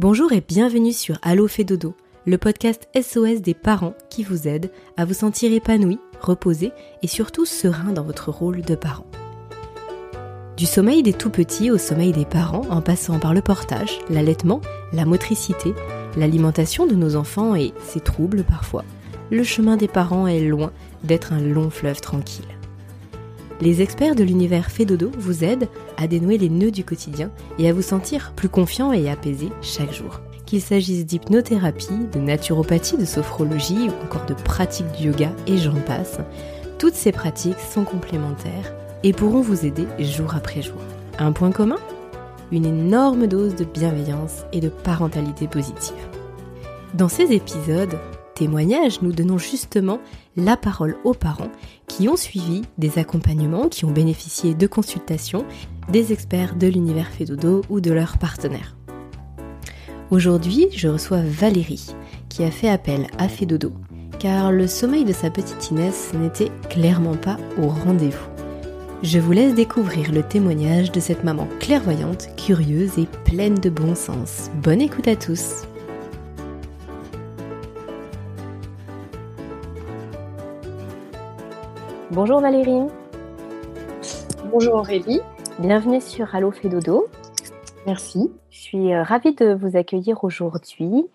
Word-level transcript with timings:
Bonjour 0.00 0.32
et 0.32 0.40
bienvenue 0.40 0.94
sur 0.94 1.18
Allo 1.20 1.46
fait 1.46 1.62
dodo, 1.62 1.94
le 2.24 2.38
podcast 2.38 2.88
SOS 2.98 3.42
des 3.42 3.52
parents 3.52 3.92
qui 4.08 4.22
vous 4.22 4.48
aide 4.48 4.70
à 4.96 5.04
vous 5.04 5.12
sentir 5.12 5.52
épanoui, 5.52 5.98
reposé 6.22 6.72
et 7.02 7.06
surtout 7.06 7.44
serein 7.44 7.92
dans 7.92 8.02
votre 8.02 8.30
rôle 8.30 8.62
de 8.62 8.74
parent. 8.74 9.04
Du 10.56 10.64
sommeil 10.64 11.02
des 11.02 11.12
tout 11.12 11.28
petits 11.28 11.70
au 11.70 11.76
sommeil 11.76 12.12
des 12.12 12.24
parents 12.24 12.64
en 12.70 12.80
passant 12.80 13.18
par 13.18 13.34
le 13.34 13.42
portage, 13.42 13.98
l'allaitement, 14.08 14.62
la 14.94 15.04
motricité, 15.04 15.74
l'alimentation 16.16 16.86
de 16.86 16.94
nos 16.94 17.14
enfants 17.14 17.54
et 17.54 17.74
ses 17.86 18.00
troubles 18.00 18.42
parfois, 18.42 18.86
le 19.30 19.44
chemin 19.44 19.76
des 19.76 19.86
parents 19.86 20.26
est 20.26 20.40
loin 20.40 20.72
d'être 21.04 21.34
un 21.34 21.40
long 21.40 21.68
fleuve 21.68 22.00
tranquille. 22.00 22.48
Les 23.62 23.82
experts 23.82 24.14
de 24.14 24.24
l'univers 24.24 24.70
Fédodo 24.70 25.10
vous 25.18 25.44
aident 25.44 25.68
à 25.98 26.06
dénouer 26.06 26.38
les 26.38 26.48
nœuds 26.48 26.70
du 26.70 26.82
quotidien 26.82 27.30
et 27.58 27.68
à 27.68 27.74
vous 27.74 27.82
sentir 27.82 28.32
plus 28.34 28.48
confiant 28.48 28.90
et 28.90 29.10
apaisé 29.10 29.50
chaque 29.60 29.92
jour. 29.92 30.20
Qu'il 30.46 30.62
s'agisse 30.62 31.04
d'hypnothérapie, 31.04 32.08
de 32.10 32.20
naturopathie, 32.20 32.96
de 32.96 33.04
sophrologie 33.04 33.88
ou 33.88 34.04
encore 34.04 34.24
de 34.24 34.32
pratiques 34.32 34.90
du 34.92 35.08
yoga 35.08 35.30
et 35.46 35.58
j'en 35.58 35.74
passe, 35.74 36.18
toutes 36.78 36.94
ces 36.94 37.12
pratiques 37.12 37.60
sont 37.60 37.84
complémentaires 37.84 38.72
et 39.02 39.12
pourront 39.12 39.42
vous 39.42 39.66
aider 39.66 39.84
jour 39.98 40.34
après 40.34 40.62
jour. 40.62 40.80
Un 41.18 41.32
point 41.32 41.52
commun? 41.52 41.78
Une 42.52 42.64
énorme 42.64 43.26
dose 43.26 43.54
de 43.54 43.64
bienveillance 43.64 44.44
et 44.54 44.60
de 44.60 44.70
parentalité 44.70 45.46
positive. 45.46 45.94
Dans 46.94 47.10
ces 47.10 47.32
épisodes, 47.32 47.98
nous 48.48 49.12
donnons 49.12 49.38
justement 49.38 49.98
la 50.36 50.56
parole 50.56 50.96
aux 51.04 51.14
parents 51.14 51.50
qui 51.86 52.08
ont 52.08 52.16
suivi 52.16 52.62
des 52.78 52.98
accompagnements, 52.98 53.68
qui 53.68 53.84
ont 53.84 53.90
bénéficié 53.90 54.54
de 54.54 54.66
consultations 54.66 55.44
des 55.90 56.12
experts 56.12 56.56
de 56.56 56.66
l'univers 56.66 57.08
Fédodo 57.08 57.62
ou 57.68 57.80
de 57.80 57.92
leurs 57.92 58.18
partenaires. 58.18 58.76
Aujourd'hui, 60.10 60.68
je 60.74 60.88
reçois 60.88 61.22
Valérie 61.22 61.86
qui 62.28 62.42
a 62.42 62.50
fait 62.50 62.68
appel 62.68 63.06
à 63.18 63.28
Fédodo 63.28 63.72
car 64.18 64.52
le 64.52 64.66
sommeil 64.66 65.04
de 65.04 65.12
sa 65.12 65.30
petite 65.30 65.70
Inès 65.70 66.12
n'était 66.14 66.50
clairement 66.68 67.16
pas 67.16 67.38
au 67.60 67.68
rendez-vous. 67.68 68.28
Je 69.02 69.18
vous 69.18 69.32
laisse 69.32 69.54
découvrir 69.54 70.12
le 70.12 70.22
témoignage 70.22 70.92
de 70.92 71.00
cette 71.00 71.24
maman 71.24 71.48
clairvoyante, 71.58 72.28
curieuse 72.36 72.98
et 72.98 73.06
pleine 73.24 73.54
de 73.54 73.70
bon 73.70 73.94
sens. 73.94 74.50
Bonne 74.62 74.82
écoute 74.82 75.08
à 75.08 75.16
tous 75.16 75.62
Bonjour 82.12 82.40
Valérie. 82.40 82.88
Bonjour 84.50 84.74
Aurélie. 84.74 85.20
Bienvenue 85.60 86.00
sur 86.00 86.34
Allo 86.34 86.52
Dodo. 86.64 87.06
Merci. 87.86 88.32
Je 88.50 88.58
suis 88.58 88.92
euh, 88.92 89.04
ravie 89.04 89.32
de 89.32 89.54
vous 89.54 89.76
accueillir 89.76 90.24
aujourd'hui 90.24 91.06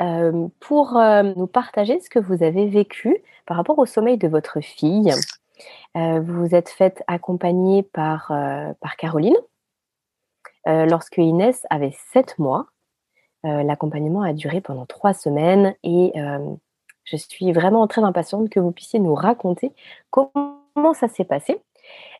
euh, 0.00 0.46
pour 0.60 0.96
euh, 0.96 1.24
nous 1.34 1.48
partager 1.48 1.98
ce 1.98 2.08
que 2.08 2.20
vous 2.20 2.44
avez 2.44 2.68
vécu 2.68 3.16
par 3.46 3.56
rapport 3.56 3.80
au 3.80 3.84
sommeil 3.84 4.16
de 4.16 4.28
votre 4.28 4.60
fille. 4.60 5.12
vous 5.96 6.22
vous 6.22 6.54
êtes 6.54 6.68
faite 6.68 7.02
accompagner 7.08 7.82
par, 7.82 8.28
par 8.80 8.96
Caroline 8.96 9.36
lorsque 10.66 11.18
Inès 11.18 11.66
avait 11.68 11.94
7 12.12 12.38
mois. 12.38 12.66
L'accompagnement 13.42 14.22
a 14.22 14.32
duré 14.32 14.60
pendant 14.60 14.86
3 14.86 15.14
semaines 15.14 15.74
et 15.82 16.12
je 17.04 17.16
suis 17.16 17.52
vraiment 17.52 17.86
très 17.86 18.02
impatiente 18.02 18.48
que 18.48 18.60
vous 18.60 18.72
puissiez 18.72 18.98
nous 18.98 19.14
raconter 19.14 19.72
comment 20.10 20.94
ça 20.94 21.08
s'est 21.08 21.24
passé. 21.24 21.60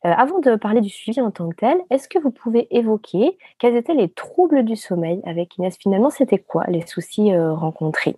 Euh, 0.05 0.11
avant 0.15 0.39
de 0.39 0.55
parler 0.55 0.81
du 0.81 0.89
suivi 0.89 1.19
en 1.21 1.31
tant 1.31 1.49
que 1.49 1.55
tel, 1.55 1.77
est-ce 1.89 2.07
que 2.07 2.19
vous 2.19 2.31
pouvez 2.31 2.67
évoquer 2.75 3.37
quels 3.59 3.75
étaient 3.75 3.95
les 3.95 4.09
troubles 4.09 4.63
du 4.63 4.75
sommeil 4.75 5.21
avec 5.25 5.57
Inès? 5.57 5.75
Finalement, 5.77 6.09
c'était 6.09 6.37
quoi 6.37 6.65
les 6.67 6.85
soucis 6.85 7.33
euh, 7.33 7.53
rencontrés? 7.53 8.15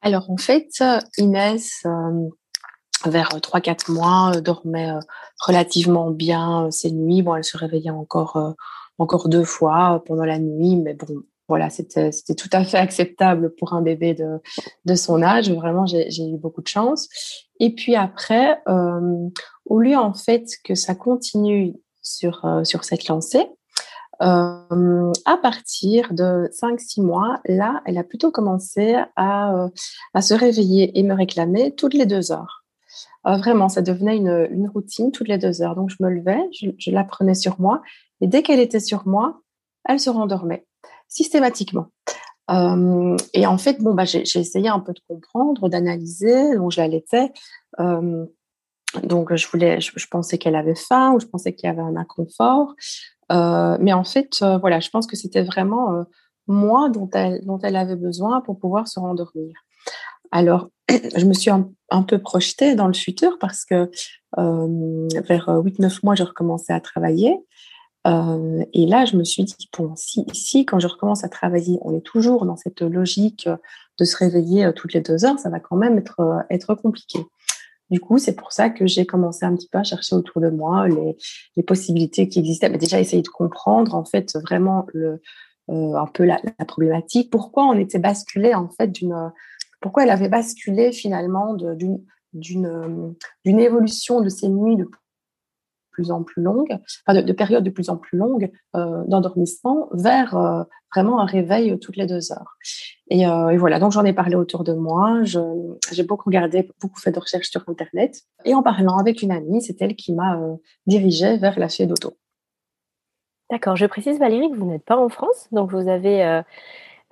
Alors 0.00 0.30
en 0.30 0.36
fait, 0.36 0.82
Inès, 1.18 1.82
euh, 1.84 2.28
vers 3.04 3.28
3-4 3.28 3.92
mois, 3.92 4.40
dormait 4.40 4.90
relativement 5.46 6.10
bien 6.10 6.70
ces 6.70 6.90
nuits. 6.90 7.22
Bon, 7.22 7.36
elle 7.36 7.44
se 7.44 7.56
réveillait 7.56 7.90
encore, 7.90 8.54
encore 8.98 9.28
deux 9.28 9.44
fois 9.44 10.02
pendant 10.06 10.24
la 10.24 10.38
nuit, 10.38 10.76
mais 10.76 10.94
bon, 10.94 11.22
voilà, 11.52 11.68
c'était 11.68 12.10
tout 12.34 12.48
à 12.50 12.64
fait 12.64 12.78
acceptable 12.88 13.54
pour 13.58 13.74
un 13.74 13.82
bébé 13.82 14.16
de, 14.86 14.94
son 14.94 15.22
âge. 15.22 15.50
Vraiment, 15.50 15.84
j'ai 15.84 16.26
eu 16.26 16.38
beaucoup 16.38 16.62
de 16.62 16.66
chance. 16.66 17.10
Et 17.60 17.74
puis 17.74 17.94
après, 17.94 18.58
euh, 18.68 19.28
au 19.66 19.78
lieu 19.78 19.98
en 19.98 20.14
fait 20.14 20.46
que 20.64 20.74
ça 20.74 20.94
continue 20.94 21.74
sur, 22.00 22.46
euh, 22.46 22.64
sur 22.64 22.84
cette 22.84 23.06
lancée, 23.06 23.46
euh, 24.22 25.12
à 25.26 25.36
partir 25.36 26.14
de 26.14 26.48
5-6 26.58 27.02
mois, 27.02 27.38
là, 27.44 27.82
elle 27.84 27.98
a 27.98 28.04
plutôt 28.04 28.30
commencé 28.30 28.96
à, 29.16 29.68
à 30.14 30.22
se 30.22 30.32
réveiller 30.32 30.98
et 30.98 31.02
me 31.02 31.12
réclamer 31.12 31.74
toutes 31.74 31.92
les 31.92 32.06
deux 32.06 32.32
heures. 32.32 32.64
vraiment, 33.26 33.68
ça 33.68 33.82
devenait 33.82 34.16
une, 34.16 34.48
une, 34.50 34.70
routine 34.70 35.12
toutes 35.12 35.28
les 35.28 35.38
deux 35.38 35.60
heures. 35.60 35.76
Donc, 35.76 35.90
je 35.90 36.02
me 36.02 36.08
levais, 36.08 36.40
je 36.78 36.90
la 36.90 37.04
prenais 37.04 37.34
sur 37.34 37.60
moi, 37.60 37.82
et 38.22 38.26
dès 38.26 38.42
qu'elle 38.42 38.60
était 38.60 38.80
sur 38.80 39.06
moi, 39.06 39.42
elle 39.84 40.00
se 40.00 40.08
rendormait 40.08 40.64
systématiquement. 41.12 41.88
Euh, 42.50 43.16
et 43.34 43.46
en 43.46 43.58
fait, 43.58 43.80
bon, 43.80 43.94
bah, 43.94 44.04
j'ai 44.04 44.22
essayé 44.22 44.68
un 44.68 44.80
peu 44.80 44.92
de 44.92 45.00
comprendre, 45.08 45.68
d'analyser, 45.68 46.56
donc 46.56 46.72
je 46.72 46.80
l'allaitais. 46.80 47.32
Euh, 47.80 48.26
donc 49.04 49.34
je 49.34 49.48
voulais, 49.48 49.80
je, 49.80 50.06
pensais 50.10 50.36
qu'elle 50.38 50.56
avait 50.56 50.74
faim 50.74 51.12
ou 51.14 51.20
je 51.20 51.26
pensais 51.26 51.54
qu'il 51.54 51.66
y 51.68 51.70
avait 51.70 51.82
un 51.82 51.96
inconfort. 51.96 52.74
Euh, 53.30 53.78
mais 53.80 53.92
en 53.92 54.04
fait, 54.04 54.30
euh, 54.42 54.58
voilà, 54.58 54.80
je 54.80 54.90
pense 54.90 55.06
que 55.06 55.16
c'était 55.16 55.42
vraiment 55.42 56.04
moi 56.46 56.90
dont 56.90 57.08
elle, 57.14 57.44
dont 57.46 57.58
elle 57.60 57.76
avait 57.76 57.96
besoin 57.96 58.40
pour 58.42 58.58
pouvoir 58.58 58.88
se 58.88 59.00
rendormir. 59.00 59.54
Alors, 60.30 60.68
je 60.90 61.24
me 61.24 61.32
suis 61.32 61.50
un, 61.50 62.02
peu 62.02 62.18
projetée 62.18 62.74
dans 62.74 62.86
le 62.86 62.94
futur 62.94 63.38
parce 63.38 63.64
que 63.64 63.90
vers 64.36 65.48
8-9 65.48 66.00
mois, 66.02 66.14
je 66.14 66.24
recommençais 66.24 66.72
à 66.72 66.80
travailler. 66.80 67.38
Euh, 68.06 68.64
et 68.72 68.86
là, 68.86 69.04
je 69.04 69.16
me 69.16 69.24
suis 69.24 69.44
dit, 69.44 69.68
bon, 69.76 69.94
si, 69.96 70.26
si 70.32 70.66
quand 70.66 70.80
je 70.80 70.88
recommence 70.88 71.24
à 71.24 71.28
travailler, 71.28 71.78
on 71.82 71.96
est 71.96 72.04
toujours 72.04 72.44
dans 72.46 72.56
cette 72.56 72.82
logique 72.82 73.48
de 73.98 74.04
se 74.04 74.16
réveiller 74.16 74.64
euh, 74.64 74.72
toutes 74.72 74.94
les 74.94 75.00
deux 75.00 75.24
heures, 75.24 75.38
ça 75.38 75.50
va 75.50 75.60
quand 75.60 75.76
même 75.76 75.98
être, 75.98 76.20
euh, 76.20 76.40
être 76.50 76.74
compliqué. 76.74 77.20
Du 77.90 78.00
coup, 78.00 78.18
c'est 78.18 78.34
pour 78.34 78.52
ça 78.52 78.70
que 78.70 78.86
j'ai 78.86 79.04
commencé 79.04 79.44
un 79.44 79.54
petit 79.54 79.68
peu 79.68 79.78
à 79.78 79.84
chercher 79.84 80.16
autour 80.16 80.40
de 80.40 80.48
moi 80.48 80.88
les, 80.88 81.16
les 81.56 81.62
possibilités 81.62 82.28
qui 82.28 82.38
existaient, 82.38 82.70
mais 82.70 82.78
déjà 82.78 82.98
essayer 82.98 83.22
de 83.22 83.28
comprendre 83.28 83.94
en 83.94 84.04
fait 84.04 84.34
vraiment 84.42 84.86
le, 84.94 85.20
euh, 85.68 85.94
un 85.94 86.06
peu 86.06 86.24
la, 86.24 86.40
la, 86.58 86.64
problématique, 86.64 87.30
pourquoi 87.30 87.66
on 87.66 87.74
était 87.74 87.98
basculé 87.98 88.54
en 88.54 88.70
fait 88.70 88.88
d'une, 88.88 89.30
pourquoi 89.80 90.04
elle 90.04 90.10
avait 90.10 90.30
basculé 90.30 90.92
finalement 90.92 91.54
d'une 91.54 92.00
d'une 92.34 93.60
évolution 93.60 94.22
de 94.22 94.30
ces 94.30 94.48
nuits 94.48 94.76
de 94.76 94.88
plus 95.92 96.10
en 96.10 96.22
plus 96.22 96.42
longue, 96.42 96.78
enfin 97.06 97.20
de, 97.20 97.32
périodes 97.32 97.64
de 97.64 97.70
plus 97.70 97.90
en 97.90 97.96
plus 97.96 98.18
longues 98.18 98.50
euh, 98.74 99.04
d'endormissement 99.06 99.88
vers 99.92 100.36
euh, 100.36 100.64
vraiment 100.94 101.20
un 101.20 101.24
réveil 101.24 101.78
toutes 101.78 101.96
les 101.96 102.06
deux 102.06 102.32
heures. 102.32 102.56
Et, 103.08 103.26
euh, 103.26 103.50
et 103.50 103.56
voilà, 103.56 103.78
donc 103.78 103.92
j'en 103.92 104.04
ai 104.04 104.12
parlé 104.12 104.36
autour 104.36 104.64
de 104.64 104.72
moi. 104.72 105.22
J'ai 105.24 106.02
beaucoup 106.02 106.30
regardé, 106.30 106.70
beaucoup 106.80 107.00
fait 107.00 107.12
de 107.12 107.18
recherches 107.18 107.50
sur 107.50 107.62
Internet. 107.68 108.22
Et 108.44 108.54
en 108.54 108.62
parlant 108.62 108.96
avec 108.98 109.22
une 109.22 109.30
amie, 109.32 109.62
c'est 109.62 109.80
elle 109.82 109.96
qui 109.96 110.12
m'a 110.12 110.38
euh, 110.38 110.56
dirigée 110.86 111.36
vers 111.38 111.58
la 111.58 111.68
d'auto. 111.86 112.16
D'accord, 113.50 113.76
je 113.76 113.86
précise 113.86 114.18
Valérie 114.18 114.50
que 114.50 114.56
vous 114.56 114.66
n'êtes 114.66 114.84
pas 114.84 114.96
en 114.96 115.08
France, 115.10 115.48
donc 115.52 115.70
vous 115.72 115.88
avez, 115.88 116.24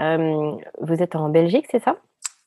euh, 0.01 0.53
vous 0.81 1.03
êtes 1.03 1.15
en 1.15 1.29
Belgique, 1.29 1.67
c'est 1.71 1.83
ça? 1.83 1.99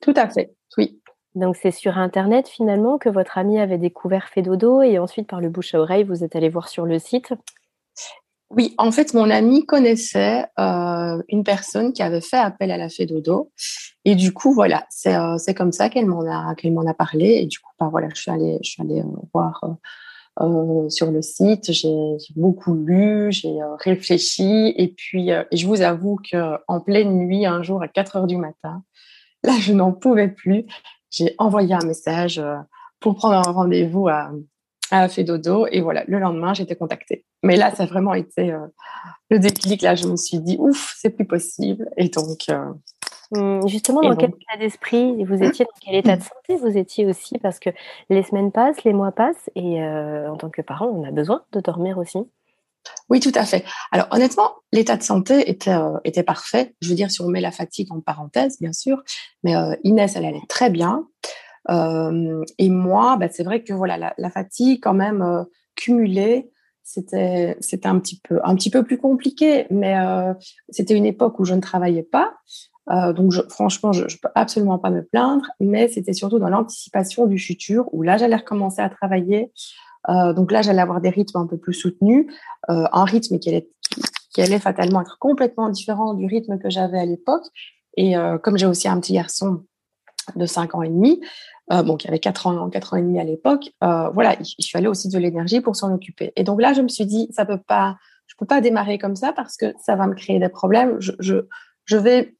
Tout 0.02 0.14
à 0.16 0.28
fait, 0.30 0.56
oui. 0.78 1.00
Donc 1.36 1.56
c'est 1.56 1.72
sur 1.72 1.98
Internet 1.98 2.48
finalement 2.48 2.98
que 2.98 3.10
votre 3.10 3.38
ami 3.38 3.60
avait 3.60 3.80
découvert 3.80 4.28
Fédodo 4.28 4.82
et 4.82 5.00
ensuite 5.00 5.28
par 5.28 5.42
le 5.42 5.50
bouche 5.50 5.74
à 5.74 5.80
oreille, 5.80 6.04
vous 6.04 6.24
êtes 6.24 6.36
allé 6.36 6.50
voir 6.50 6.70
sur 6.70 6.86
le 6.86 7.00
site? 7.00 7.34
Oui, 8.56 8.76
en 8.78 8.92
fait, 8.92 9.16
mon 9.16 9.32
ami 9.32 9.66
connaissait 9.66 10.46
euh, 10.60 11.22
une 11.28 11.44
personne 11.44 11.92
qui 11.92 12.04
avait 12.04 12.22
fait 12.22 12.38
appel 12.38 12.70
à 12.70 12.78
la 12.78 12.88
Fédodo 12.88 13.52
et 14.06 14.14
du 14.14 14.32
coup, 14.32 14.54
voilà, 14.54 14.86
c'est 14.92 15.16
euh, 15.16 15.38
comme 15.56 15.72
ça 15.72 15.90
qu'elle 15.90 16.06
m'en 16.06 16.22
a, 16.22 16.54
qu'elle 16.54 16.74
m'en 16.74 16.86
a 16.86 16.94
parlé 16.94 17.40
et 17.42 17.46
du 17.48 17.58
coup, 17.58 17.72
bah, 17.80 17.88
voilà, 17.90 18.10
je 18.14 18.22
suis 18.22 18.32
allée, 18.32 18.60
je 18.64 18.70
suis 18.70 18.82
allée 18.84 19.02
euh, 19.02 19.28
voir 19.34 19.64
sur 20.90 21.12
le 21.12 21.22
site, 21.22 21.72
j'ai 21.72 21.94
beaucoup 22.36 22.74
lu, 22.74 23.32
j'ai 23.32 23.56
réfléchi 23.80 24.74
et 24.76 24.88
puis 24.88 25.30
je 25.52 25.68
vous 25.68 25.84
avoue 25.84 26.18
que 26.32 26.58
en 26.68 26.80
pleine 26.80 27.20
nuit, 27.20 27.46
un 27.46 27.62
jour 27.62 27.84
à 27.84 27.88
4 27.88 28.16
heures 28.16 28.28
du 28.28 28.38
matin, 28.38 28.84
là, 29.44 29.54
je 29.60 29.74
n'en 29.74 29.92
pouvais 29.92 30.30
plus 30.30 30.66
j'ai 31.14 31.36
envoyé 31.38 31.74
un 31.74 31.86
message 31.86 32.40
euh, 32.40 32.58
pour 33.00 33.16
prendre 33.16 33.36
un 33.36 33.52
rendez-vous 33.52 34.08
à, 34.08 34.32
à 34.92 35.08
Dodo. 35.08 35.68
Et 35.72 35.82
voilà, 35.82 36.04
le 36.08 36.20
lendemain, 36.20 36.54
j'ai 36.54 36.64
été 36.64 36.76
contactée. 36.76 37.26
Mais 37.44 37.56
là, 37.56 37.74
ça 37.74 37.84
a 37.84 37.86
vraiment 37.86 38.14
été 38.14 38.52
euh, 38.52 38.66
le 39.30 39.40
déclic. 39.40 39.82
Là, 39.82 39.96
je 39.96 40.08
me 40.08 40.16
suis 40.16 40.40
dit, 40.40 40.58
ouf, 40.60 40.96
c'est 40.98 41.12
plus 41.12 41.26
possible. 41.26 41.88
Et 41.98 42.10
donc. 42.10 42.50
Euh, 42.50 42.74
hum, 43.32 43.68
justement, 43.68 44.02
dans 44.02 44.16
quel 44.16 44.32
état 44.32 44.58
d'esprit 44.60 45.24
vous 45.24 45.42
étiez, 45.44 45.66
dans 45.66 45.80
quel 45.86 45.96
état 45.96 46.18
de 46.18 46.24
santé 46.24 46.58
vous 46.60 46.78
étiez 46.78 47.06
aussi? 47.06 47.38
Parce 47.38 47.60
que 47.60 47.70
les 48.10 48.24
semaines 48.24 48.52
passent, 48.52 48.84
les 48.84 48.94
mois 48.94 49.12
passent, 49.12 49.50
et 49.56 49.84
en 49.84 50.36
tant 50.38 50.50
que 50.50 50.62
parent, 50.62 50.88
on 50.88 51.04
a 51.04 51.12
besoin 51.12 51.44
de 51.52 51.60
dormir 51.60 51.98
aussi. 51.98 52.20
Oui, 53.10 53.20
tout 53.20 53.32
à 53.36 53.46
fait. 53.46 53.64
Alors 53.92 54.08
honnêtement, 54.12 54.52
l'état 54.72 54.98
de 54.98 55.04
santé 55.04 55.50
était, 55.50 55.72
euh, 55.72 55.98
était 56.04 56.24
parfait. 56.24 56.76
Je 56.82 56.90
veux 56.90 56.96
dire, 56.96 57.12
si 57.12 57.22
on 57.22 57.28
met 57.28 57.42
la 57.42 57.52
fatigue 57.52 57.92
en 57.92 58.02
parenthèse, 58.02 58.60
bien 58.60 58.74
sûr, 58.74 59.04
mais 59.44 59.56
euh, 59.56 59.76
Inès, 59.84 60.16
elle 60.16 60.26
allait 60.26 60.42
très 60.50 60.70
bien. 60.70 61.08
Euh, 61.70 62.44
et 62.58 62.70
moi, 62.70 63.18
bah, 63.18 63.28
c'est 63.32 63.44
vrai 63.44 63.64
que 63.64 63.74
voilà, 63.74 64.14
la, 64.18 64.30
fatigue 64.30 64.80
quand 64.82 64.94
même 64.94 65.46
cumulée, 65.76 66.52
c'était 66.84 67.56
c'était 67.62 67.88
un 67.88 68.00
petit 68.00 68.20
peu 68.20 68.42
un 68.44 68.56
petit 68.56 68.70
peu 68.70 68.84
plus 68.84 68.98
compliqué, 68.98 69.68
mais 69.70 69.96
c'était 70.70 70.96
une 70.96 71.06
époque 71.06 71.40
où 71.40 71.46
je 71.46 71.54
ne 71.54 71.62
travaillais 71.62 72.04
pas. 72.04 72.34
donc 73.14 73.32
franchement, 73.50 73.94
je, 73.94 74.04
ne 74.04 74.20
peux 74.22 74.30
absolument 74.36 74.78
pas 74.78 74.90
me 74.90 75.06
plaindre, 75.06 75.46
mais 75.62 75.88
c'était 75.88 76.12
surtout 76.12 76.40
dans 76.40 76.50
l'anticipation 76.50 77.28
du 77.28 77.38
futur 77.38 77.88
où 77.94 78.04
là 78.04 78.18
j'allais 78.18 78.36
recommencer 78.36 78.82
à 78.82 78.90
travailler, 78.90 79.50
euh, 80.10 80.34
donc 80.34 80.52
là, 80.52 80.62
j'allais 80.62 80.82
avoir 80.82 81.02
des 81.02 81.10
rythmes 81.10 81.38
un 81.38 81.48
peu 81.48 81.58
plus 81.58 81.74
soutenus, 81.74 82.28
euh, 82.70 82.86
un 82.92 83.06
rythme 83.06 83.40
qui 83.40 83.50
allait, 83.50 83.70
qui 84.34 84.42
allait 84.42 84.60
fatalement 84.60 85.02
être 85.02 85.18
complètement 85.20 85.70
différent 85.70 86.14
du 86.14 86.26
rythme 86.26 86.58
que 86.60 86.70
j'avais 86.70 87.00
à 87.00 87.06
l'époque. 87.06 87.46
Et 87.98 88.18
euh, 88.18 88.38
comme 88.38 88.58
j'ai 88.58 88.66
aussi 88.66 88.88
un 88.88 89.00
petit 89.00 89.14
garçon 89.14 89.64
de 90.36 90.46
5 90.46 90.76
ans 90.76 90.82
et 90.82 90.90
demi, 90.90 91.22
euh, 91.72 91.84
bon, 91.84 91.96
qui 91.96 92.08
avait 92.08 92.20
4 92.20 92.48
ans, 92.48 92.70
4 92.70 92.94
ans 92.94 92.98
et 92.98 93.02
demi 93.02 93.20
à 93.20 93.24
l'époque, 93.24 93.70
euh, 93.84 94.10
voilà, 94.10 94.36
il, 94.40 94.66
fallait 94.66 94.88
aussi 94.88 95.10
de 95.10 95.18
l'énergie 95.18 95.62
pour 95.62 95.76
s'en 95.76 95.94
occuper. 95.94 96.34
Et 96.36 96.44
donc 96.44 96.62
là, 96.62 96.74
je 96.74 96.82
me 96.82 96.88
suis 96.88 97.06
dit, 97.06 97.30
ça 97.32 97.46
peut 97.46 97.60
pas, 97.60 97.98
je 98.28 98.36
peux 98.38 98.46
pas 98.46 98.62
démarrer 98.62 98.98
comme 98.98 99.16
ça 99.16 99.34
parce 99.34 99.58
que 99.58 99.74
ça 99.82 99.96
va 99.96 100.08
me 100.08 100.16
créer 100.16 100.40
des 100.40 100.50
problèmes. 100.50 101.00
Je, 101.00 101.12
je, 101.20 101.36
je 101.86 101.98
vais 101.98 102.36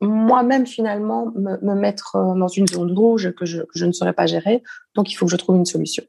moi-même 0.00 0.66
finalement 0.66 1.32
me, 1.34 1.56
me, 1.60 1.74
mettre 1.74 2.12
dans 2.14 2.46
une 2.46 2.68
zone 2.68 2.96
rouge 2.96 3.32
que 3.32 3.44
je, 3.44 3.62
que 3.62 3.76
je 3.78 3.84
ne 3.84 3.92
saurais 3.92 4.12
pas 4.12 4.26
gérer. 4.26 4.62
Donc 4.94 5.10
il 5.10 5.14
faut 5.14 5.26
que 5.26 5.32
je 5.32 5.36
trouve 5.36 5.56
une 5.56 5.64
solution. 5.64 6.04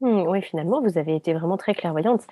Mmh, 0.00 0.22
oui, 0.28 0.42
finalement, 0.42 0.80
vous 0.80 0.98
avez 0.98 1.14
été 1.14 1.34
vraiment 1.34 1.56
très 1.56 1.74
clairvoyante 1.74 2.22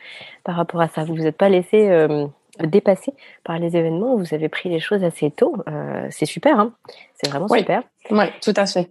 par 0.45 0.57
rapport 0.57 0.81
à 0.81 0.89
ça. 0.89 1.05
Vous 1.05 1.15
ne 1.15 1.21
vous 1.21 1.27
êtes 1.27 1.37
pas 1.37 1.49
laissé 1.49 1.89
euh, 1.89 2.27
dépasser 2.61 3.13
par 3.45 3.59
les 3.59 3.77
événements. 3.77 4.17
Vous 4.17 4.35
avez 4.35 4.49
pris 4.49 4.69
les 4.69 4.81
choses 4.81 5.05
assez 5.05 5.31
tôt. 5.31 5.57
Euh, 5.69 6.07
c'est 6.11 6.27
super, 6.27 6.59
hein 6.59 6.73
c'est 7.15 7.29
vraiment 7.29 7.49
super. 7.49 7.83
Oui, 8.11 8.25
tout 8.41 8.55
à 8.57 8.67
fait. 8.67 8.91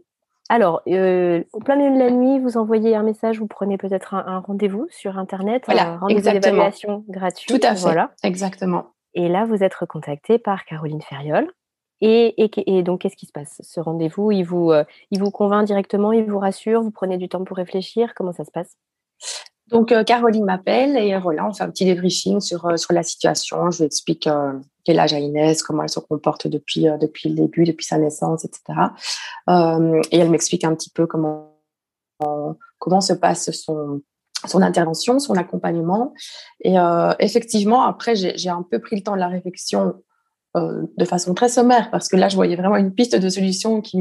Alors, 0.49 0.81
euh, 0.87 1.43
au 1.51 1.59
plein 1.59 1.75
milieu 1.75 1.93
de 1.93 1.99
la 1.99 2.09
nuit, 2.09 2.39
vous 2.39 2.57
envoyez 2.57 2.95
un 2.95 3.03
message, 3.03 3.39
vous 3.39 3.47
prenez 3.47 3.77
peut-être 3.77 4.13
un, 4.13 4.39
rendez-vous 4.39 4.87
sur 4.89 5.17
Internet, 5.17 5.63
voilà, 5.65 5.89
un 5.89 5.97
rendez-vous 5.97 6.21
d'évaluation 6.21 7.03
gratuit. 7.09 7.47
Tout 7.47 7.65
à 7.67 7.75
fait, 7.75 7.81
voilà. 7.81 8.11
exactement. 8.23 8.93
Et 9.13 9.27
là, 9.27 9.45
vous 9.45 9.63
êtes 9.63 9.73
recontacté 9.73 10.37
par 10.37 10.63
Caroline 10.63 11.01
Ferriol. 11.01 11.51
Et, 12.01 12.83
donc, 12.83 13.01
qu'est-ce 13.01 13.15
qui 13.15 13.25
se 13.25 13.31
passe 13.31 13.59
Ce 13.63 13.79
rendez-vous, 13.79 14.31
il 14.31 14.43
vous, 14.43 14.71
euh, 14.71 14.83
il 15.11 15.19
vous 15.19 15.31
convainc 15.31 15.65
directement, 15.65 16.11
il 16.11 16.25
vous 16.25 16.39
rassure, 16.39 16.81
vous 16.81 16.91
prenez 16.91 17.17
du 17.17 17.27
temps 17.27 17.43
pour 17.43 17.57
réfléchir 17.57 18.13
Comment 18.15 18.33
ça 18.33 18.45
se 18.45 18.51
passe? 18.51 18.77
Donc, 19.67 19.91
euh, 19.91 20.03
Caroline 20.03 20.45
m'appelle 20.45 20.95
et 20.95 21.17
voilà, 21.19 21.45
on 21.45 21.53
fait 21.53 21.63
un 21.63 21.69
petit 21.69 21.85
débriefing 21.85 22.39
sur, 22.39 22.65
euh, 22.67 22.75
la 22.91 23.03
situation. 23.03 23.69
Je 23.71 23.79
lui 23.79 23.85
explique 23.85 24.29
quel 24.85 24.99
âge 24.99 25.13
a 25.13 25.19
Inès, 25.19 25.63
comment 25.63 25.83
elle 25.83 25.89
se 25.89 25.99
comporte 25.99 26.47
depuis, 26.47 26.83
le 26.85 27.33
début, 27.33 27.65
depuis 27.65 27.85
sa 27.85 27.97
naissance, 27.97 28.45
etc. 28.45 28.61
et 29.49 30.17
elle 30.17 30.29
m'explique 30.29 30.63
un 30.63 30.73
petit 30.75 30.89
peu 30.89 31.05
comment, 31.05 31.57
se 33.01 33.13
passe 33.13 33.51
son 33.51 34.61
intervention, 34.61 35.19
son 35.19 35.35
accompagnement. 35.35 36.13
Et 36.61 36.75
effectivement, 37.19 37.83
après, 37.83 38.15
j'ai 38.15 38.49
un 38.49 38.63
peu 38.63 38.79
pris 38.79 38.95
le 38.95 39.03
temps 39.03 39.15
de 39.15 39.19
la 39.19 39.27
réflexion 39.27 39.95
euh, 40.55 40.83
de 40.97 41.05
façon 41.05 41.33
très 41.33 41.49
sommaire, 41.49 41.89
parce 41.91 42.07
que 42.07 42.15
là, 42.15 42.29
je 42.29 42.35
voyais 42.35 42.55
vraiment 42.55 42.77
une 42.77 42.93
piste 42.93 43.15
de 43.15 43.29
solution 43.29 43.81
qui, 43.81 43.99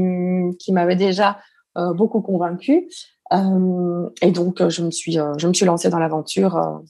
qui 0.59 0.71
m'avait 0.71 0.95
déjà 0.95 1.39
euh, 1.77 1.93
beaucoup 1.93 2.21
convaincue. 2.21 2.89
Euh, 3.33 4.09
et 4.21 4.31
donc, 4.31 4.67
je 4.67 4.81
me 4.81 4.91
suis, 4.91 5.13
je 5.13 5.47
me 5.47 5.53
suis 5.53 5.65
lancée 5.65 5.89
dans 5.89 5.99
l'aventure 5.99 6.81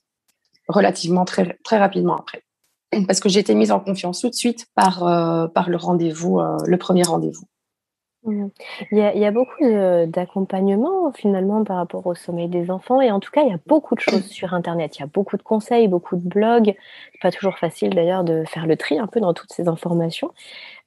relativement 0.68 1.26
très, 1.26 1.58
très 1.64 1.80
rapidement 1.80 2.16
après. 2.16 2.44
Parce 3.08 3.20
que 3.20 3.30
j'ai 3.30 3.40
été 3.40 3.56
mise 3.56 3.72
en 3.72 3.80
confiance 3.80 4.22
tout 4.22 4.30
de 4.30 4.36
suite 4.36 4.68
par, 4.76 5.00
par 5.54 5.70
le 5.70 5.78
rendez-vous, 5.78 6.40
le 6.66 6.78
premier 6.78 7.04
rendez-vous. 7.04 7.48
Mmh. 8.28 8.48
Il 8.92 8.98
y 8.98 9.26
a, 9.26 9.32
beaucoup 9.32 9.64
d'accompagnement 10.08 11.14
finalement 11.14 11.64
par 11.64 11.78
rapport 11.78 12.06
au 12.06 12.14
sommeil 12.14 12.50
des 12.50 12.70
enfants 12.70 13.00
et 13.00 13.10
en 13.10 13.22
tout 13.22 13.32
cas 13.32 13.44
il 13.44 13.50
y 13.50 13.54
a 13.54 13.60
beaucoup 13.68 13.96
de 13.96 14.02
choses 14.02 14.26
sur 14.26 14.54
internet, 14.54 14.98
il 14.98 15.00
y 15.00 15.04
a 15.04 15.08
beaucoup 15.08 15.38
de 15.38 15.44
conseils, 15.44 15.88
beaucoup 15.88 16.18
de 16.18 16.28
blogs, 16.28 16.76
pas 17.22 17.32
toujours 17.32 17.58
facile 17.58 17.92
d'ailleurs 17.92 18.26
de 18.26 18.44
faire 18.46 18.68
le 18.68 18.76
tri 18.76 19.00
un 19.00 19.08
peu 19.08 19.22
dans 19.22 19.34
toutes 19.34 19.54
ces 19.54 19.70
informations. 19.70 20.34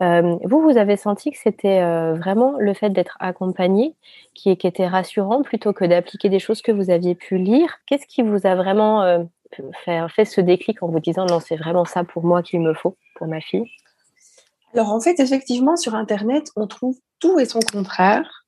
Euh, 0.03 0.37
vous, 0.45 0.61
vous 0.61 0.77
avez 0.77 0.97
senti 0.99 1.31
que 1.31 1.39
c'était 1.39 1.81
euh, 1.81 2.13
vraiment 2.13 2.57
le 2.59 2.75
fait 2.75 2.91
d'être 2.91 3.17
accompagné 3.21 3.95
qui, 4.35 4.51
était 4.51 4.87
rassurant 4.87 5.43
plutôt 5.43 5.73
que 5.73 5.87
d'appliquer 5.87 6.29
des 6.29 6.39
choses 6.41 6.61
que 6.61 6.73
vous 6.73 6.91
aviez 6.91 7.15
pu 7.15 7.39
lire? 7.39 7.79
Qu'est-ce 7.87 8.07
qui 8.07 8.23
vous 8.23 8.47
a 8.47 8.55
vraiment 8.55 9.03
euh, 9.03 9.25
fait, 9.85 10.07
fait 10.11 10.27
ce 10.27 10.43
déclic 10.43 10.83
en 10.83 10.89
vous 10.89 11.01
disant 11.01 11.25
non 11.27 11.41
c'est 11.41 11.57
vraiment 11.57 11.87
ça 11.87 12.05
pour 12.05 12.23
moi 12.25 12.43
qu'il 12.43 12.61
me 12.61 12.75
faut 12.75 12.97
pour 13.17 13.27
ma 13.27 13.41
fille? 13.41 13.67
Alors 14.75 14.93
en 14.93 15.01
fait, 15.01 15.19
effectivement, 15.21 15.77
sur 15.77 15.95
Internet, 15.95 16.51
on 16.57 16.67
trouve 16.67 16.97
tout 17.19 17.39
et 17.39 17.45
son 17.45 17.61
contraire. 17.61 18.47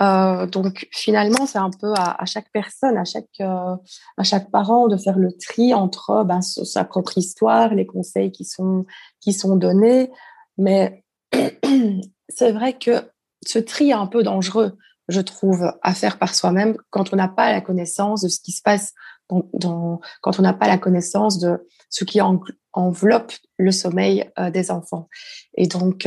Euh, 0.00 0.46
donc 0.46 0.88
finalement, 0.90 1.46
c'est 1.46 1.58
un 1.58 1.70
peu 1.70 1.92
à, 1.96 2.24
chaque 2.24 2.50
personne, 2.52 2.96
à 2.96 3.04
chaque, 3.04 3.26
euh, 3.40 3.76
à 4.16 4.22
chaque 4.22 4.50
parent 4.50 4.88
de 4.88 4.96
faire 4.96 5.18
le 5.18 5.30
tri 5.32 5.74
entre 5.74 6.24
ben, 6.24 6.40
sa 6.40 6.84
propre 6.84 7.18
histoire, 7.18 7.74
les 7.74 7.86
conseils 7.86 8.32
qui 8.32 8.44
sont, 8.44 8.86
qui 9.20 9.32
sont 9.32 9.56
donnés. 9.56 10.10
Mais 10.58 11.04
c'est 12.28 12.52
vrai 12.52 12.78
que 12.78 13.10
ce 13.46 13.58
tri 13.58 13.90
est 13.90 13.94
un 13.94 14.06
peu 14.06 14.22
dangereux, 14.22 14.76
je 15.08 15.20
trouve, 15.20 15.72
à 15.82 15.94
faire 15.94 16.18
par 16.18 16.34
soi-même 16.34 16.76
quand 16.90 17.12
on 17.12 17.16
n'a 17.16 17.28
pas 17.28 17.52
la 17.52 17.60
connaissance 17.60 18.22
de 18.22 18.28
ce 18.28 18.40
qui 18.40 18.52
se 18.52 18.62
passe, 18.62 18.94
quand 19.28 20.38
on 20.38 20.42
n'a 20.42 20.52
pas 20.52 20.66
la 20.66 20.78
connaissance 20.78 21.38
de 21.38 21.66
ce 21.90 22.04
qui 22.04 22.20
enveloppe 22.72 23.32
le 23.58 23.72
sommeil 23.72 24.30
euh, 24.38 24.50
des 24.50 24.70
enfants. 24.70 25.08
Et 25.56 25.66
donc, 25.66 26.06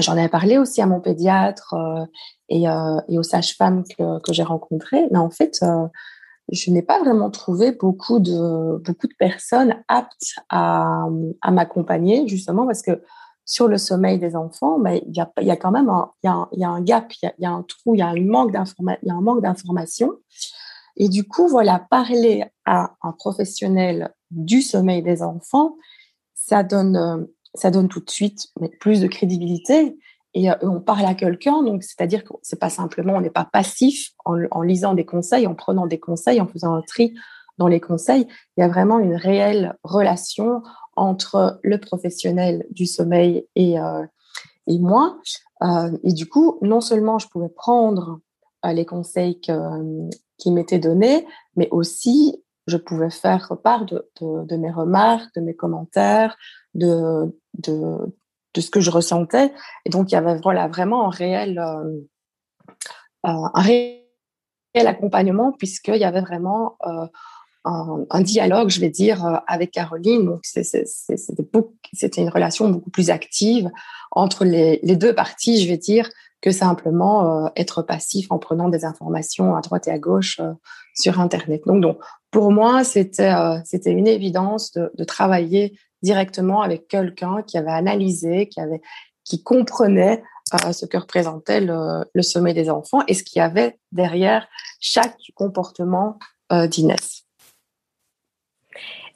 J'en 0.00 0.16
ai 0.16 0.28
parlé 0.28 0.56
aussi 0.56 0.80
à 0.80 0.86
mon 0.86 1.00
pédiatre 1.00 1.74
euh, 1.74 2.06
et, 2.48 2.68
euh, 2.68 3.00
aux 3.08 3.22
sages-femmes 3.22 3.84
que, 3.98 4.32
j'ai 4.32 4.42
rencontrées, 4.42 5.06
mais 5.10 5.18
en 5.18 5.30
fait, 5.30 5.58
euh, 5.62 5.86
je 6.50 6.70
n'ai 6.70 6.82
pas 6.82 6.98
vraiment 7.00 7.30
trouvé 7.30 7.72
beaucoup 7.72 8.18
de, 8.18 8.78
beaucoup 8.78 9.06
de 9.06 9.14
personnes 9.18 9.76
aptes 9.88 10.34
à, 10.48 11.06
m'accompagner, 11.50 12.26
justement 12.26 12.66
parce 12.66 12.82
que 12.82 13.02
sur 13.44 13.68
le 13.68 13.76
sommeil 13.76 14.18
des 14.18 14.34
enfants, 14.34 14.78
ben, 14.78 14.98
il 15.06 15.14
y, 15.14 15.20
a, 15.20 15.30
a 15.36 15.56
quand 15.56 15.72
même 15.72 15.90
un, 15.90 16.10
y 16.22 16.28
a, 16.28 16.48
y 16.52 16.64
a 16.64 16.68
un 16.70 16.80
gap, 16.80 17.12
il 17.22 17.30
y, 17.38 17.42
y 17.42 17.46
a, 17.46 17.50
un 17.50 17.62
trou, 17.62 17.94
il 17.94 17.98
y 17.98 18.02
a, 18.02 18.08
a 18.08 18.12
un 18.12 19.20
manque 19.20 19.42
d'information. 19.42 20.12
Et 20.96 21.08
du 21.08 21.26
coup, 21.26 21.48
voilà, 21.48 21.78
parler 21.90 22.44
à 22.64 22.94
un 23.02 23.12
professionnel 23.12 24.14
du 24.30 24.62
sommeil 24.62 25.02
des 25.02 25.22
enfants, 25.22 25.76
ça 26.34 26.62
donne 26.62 27.28
ça 27.54 27.70
donne 27.70 27.88
tout 27.88 28.00
de 28.00 28.10
suite 28.10 28.48
plus 28.80 29.00
de 29.00 29.06
crédibilité 29.06 29.98
et 30.34 30.50
euh, 30.50 30.54
on 30.62 30.80
parle 30.80 31.04
à 31.04 31.14
quelqu'un. 31.14 31.62
Donc, 31.62 31.82
c'est-à-dire 31.82 32.24
que 32.24 32.32
c'est 32.42 32.58
pas 32.58 32.70
simplement, 32.70 33.14
on 33.14 33.20
n'est 33.20 33.30
pas 33.30 33.44
passif 33.44 34.12
en, 34.24 34.62
lisant 34.62 34.94
des 34.94 35.04
conseils, 35.04 35.46
en 35.46 35.54
prenant 35.54 35.86
des 35.86 36.00
conseils, 36.00 36.40
en 36.40 36.46
faisant 36.46 36.74
un 36.74 36.82
tri 36.82 37.14
dans 37.58 37.68
les 37.68 37.80
conseils. 37.80 38.26
Il 38.56 38.60
y 38.60 38.64
a 38.64 38.68
vraiment 38.68 38.98
une 38.98 39.14
réelle 39.14 39.76
relation 39.84 40.62
entre 40.96 41.60
le 41.62 41.78
professionnel 41.78 42.66
du 42.70 42.86
sommeil 42.86 43.46
et, 43.54 43.78
euh, 43.78 44.04
et 44.66 44.78
moi. 44.78 45.18
Euh, 45.62 45.96
et 46.02 46.12
du 46.12 46.26
coup, 46.26 46.58
non 46.62 46.80
seulement 46.80 47.18
je 47.18 47.28
pouvais 47.28 47.50
prendre 47.50 48.20
les 48.64 48.86
conseils 48.86 49.40
qui 49.40 50.50
m'étaient 50.50 50.78
donnés, 50.78 51.26
mais 51.56 51.68
aussi 51.70 52.42
je 52.68 52.76
pouvais 52.76 53.10
faire 53.10 53.52
part 53.62 53.84
de, 53.86 54.08
de, 54.20 54.44
de, 54.46 54.56
mes 54.56 54.70
remarques, 54.70 55.34
de 55.34 55.40
mes 55.40 55.54
commentaires, 55.54 56.36
de, 56.74 57.36
de, 57.54 57.98
de 58.54 58.60
ce 58.60 58.70
que 58.70 58.80
je 58.80 58.90
ressentais. 58.90 59.52
Et 59.84 59.90
donc, 59.90 60.10
il 60.10 60.14
y 60.14 60.18
avait 60.18 60.38
voilà, 60.42 60.68
vraiment 60.68 61.06
un 61.06 61.10
réel, 61.10 61.58
euh, 61.58 62.02
un 63.24 63.50
réel 63.54 64.02
accompagnement, 64.74 65.52
puisqu'il 65.52 65.96
y 65.96 66.04
avait 66.04 66.20
vraiment 66.20 66.76
euh, 66.86 67.06
un, 67.64 68.20
dialogue, 68.20 68.70
je 68.70 68.80
vais 68.80 68.90
dire, 68.90 69.24
euh, 69.24 69.36
avec 69.46 69.70
Caroline. 69.70 70.24
Donc, 70.24 70.40
c'était 70.44 72.20
une 72.20 72.28
relation 72.28 72.68
beaucoup 72.68 72.90
plus 72.90 73.10
active 73.10 73.70
entre 74.10 74.44
les, 74.44 74.78
deux 74.82 75.14
parties, 75.14 75.62
je 75.62 75.68
vais 75.68 75.78
dire, 75.78 76.08
que 76.42 76.50
simplement 76.50 77.46
euh, 77.46 77.48
être 77.56 77.82
passif 77.82 78.30
en 78.30 78.38
prenant 78.38 78.68
des 78.68 78.84
informations 78.84 79.56
à 79.56 79.62
droite 79.62 79.88
et 79.88 79.90
à 79.90 79.98
gauche 79.98 80.38
euh, 80.40 80.52
sur 80.94 81.18
Internet. 81.20 81.62
Donc, 81.64 81.98
pour 82.30 82.52
moi, 82.52 82.84
c'était 82.84 83.32
c'était 83.64 83.92
une 83.92 84.06
évidence 84.06 84.72
de, 84.72 84.90
de 84.94 85.04
travailler 85.04 85.78
directement 86.02 86.62
avec 86.62 86.88
quelqu'un 86.88 87.42
qui 87.42 87.56
avait 87.56 87.70
analysé, 87.70 88.48
qui 88.48 88.60
avait, 88.60 88.82
qui 89.24 89.42
comprenait 89.42 90.22
euh, 90.54 90.72
ce 90.72 90.84
que 90.84 90.98
représentait 90.98 91.60
le, 91.60 92.04
le, 92.12 92.22
sommet 92.22 92.52
des 92.52 92.68
enfants 92.68 93.02
et 93.08 93.14
ce 93.14 93.22
qu'il 93.22 93.38
y 93.38 93.42
avait 93.42 93.78
derrière 93.92 94.46
chaque 94.80 95.16
comportement 95.34 96.18
euh, 96.52 96.66
d'Inès. 96.66 97.24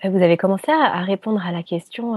Vous 0.05 0.23
avez 0.23 0.37
commencé 0.37 0.71
à, 0.71 1.01
répondre 1.03 1.41
à 1.45 1.53
la 1.53 1.63
question, 1.63 2.15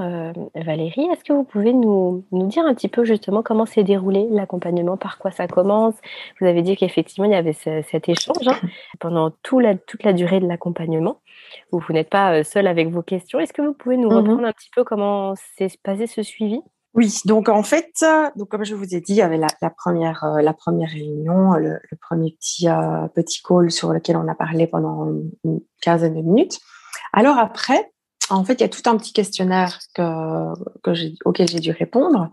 Valérie. 0.55 1.07
Est-ce 1.11 1.23
que 1.23 1.33
vous 1.33 1.43
pouvez 1.43 1.73
nous, 1.73 2.23
dire 2.31 2.65
un 2.65 2.73
petit 2.73 2.89
peu 2.89 3.05
justement 3.05 3.41
comment 3.41 3.65
s'est 3.65 3.83
déroulé 3.83 4.27
l'accompagnement, 4.29 4.97
par 4.97 5.17
quoi 5.17 5.31
ça 5.31 5.47
commence? 5.47 5.95
Vous 6.39 6.47
avez 6.47 6.61
dit 6.61 6.75
qu'effectivement, 6.75 7.25
il 7.25 7.31
y 7.31 7.35
avait 7.35 7.53
cet 7.53 8.09
échange 8.09 8.47
hein, 8.47 8.59
pendant 8.99 9.31
la, 9.53 9.75
toute 9.75 10.03
la 10.03 10.13
durée 10.13 10.39
de 10.39 10.47
l'accompagnement. 10.47 11.21
Vous, 11.71 11.79
vous 11.79 11.93
n'êtes 11.93 12.09
pas 12.09 12.43
seul 12.43 12.67
avec 12.67 12.89
vos 12.89 13.01
questions. 13.01 13.39
Est-ce 13.39 13.53
que 13.53 13.61
vous 13.61 13.73
pouvez 13.73 13.97
nous 13.97 14.09
mmh 14.09 14.13
reprendre 14.13 14.45
un 14.45 14.51
petit 14.51 14.69
peu 14.75 14.83
comment 14.83 15.35
s'est 15.57 15.69
passé 15.81 16.05
ce 16.05 16.21
suivi? 16.21 16.61
Oui, 16.95 17.19
donc 17.25 17.49
en 17.49 17.61
fait, 17.63 18.03
donc 18.35 18.49
comme 18.49 18.65
je 18.65 18.73
vous 18.73 18.95
ai 18.95 18.99
dit, 18.99 19.13
il 19.13 19.17
y 19.17 19.21
avait 19.21 19.37
la, 19.37 19.69
première, 19.69 20.23
euh, 20.23 20.41
la 20.41 20.53
première 20.53 20.89
réunion, 20.89 21.53
le, 21.53 21.79
premier 22.01 22.31
petit, 22.31 22.67
euh, 22.67 23.07
petit 23.13 23.41
call 23.43 23.71
sur 23.71 23.93
lequel 23.93 24.17
on 24.17 24.27
a 24.27 24.33
parlé 24.33 24.65
pendant 24.65 25.07
une 25.43 25.61
quinzaine 25.81 26.15
de 26.15 26.21
minutes. 26.21 26.59
Alors 27.13 27.37
après, 27.37 27.91
en 28.29 28.43
fait, 28.43 28.53
il 28.55 28.61
y 28.61 28.65
a 28.65 28.69
tout 28.69 28.87
un 28.87 28.97
petit 28.97 29.13
questionnaire 29.13 29.79
que, 29.95 30.53
que 30.83 30.91
auquel 31.25 31.47
j'ai 31.47 31.59
dû 31.59 31.71
répondre, 31.71 32.29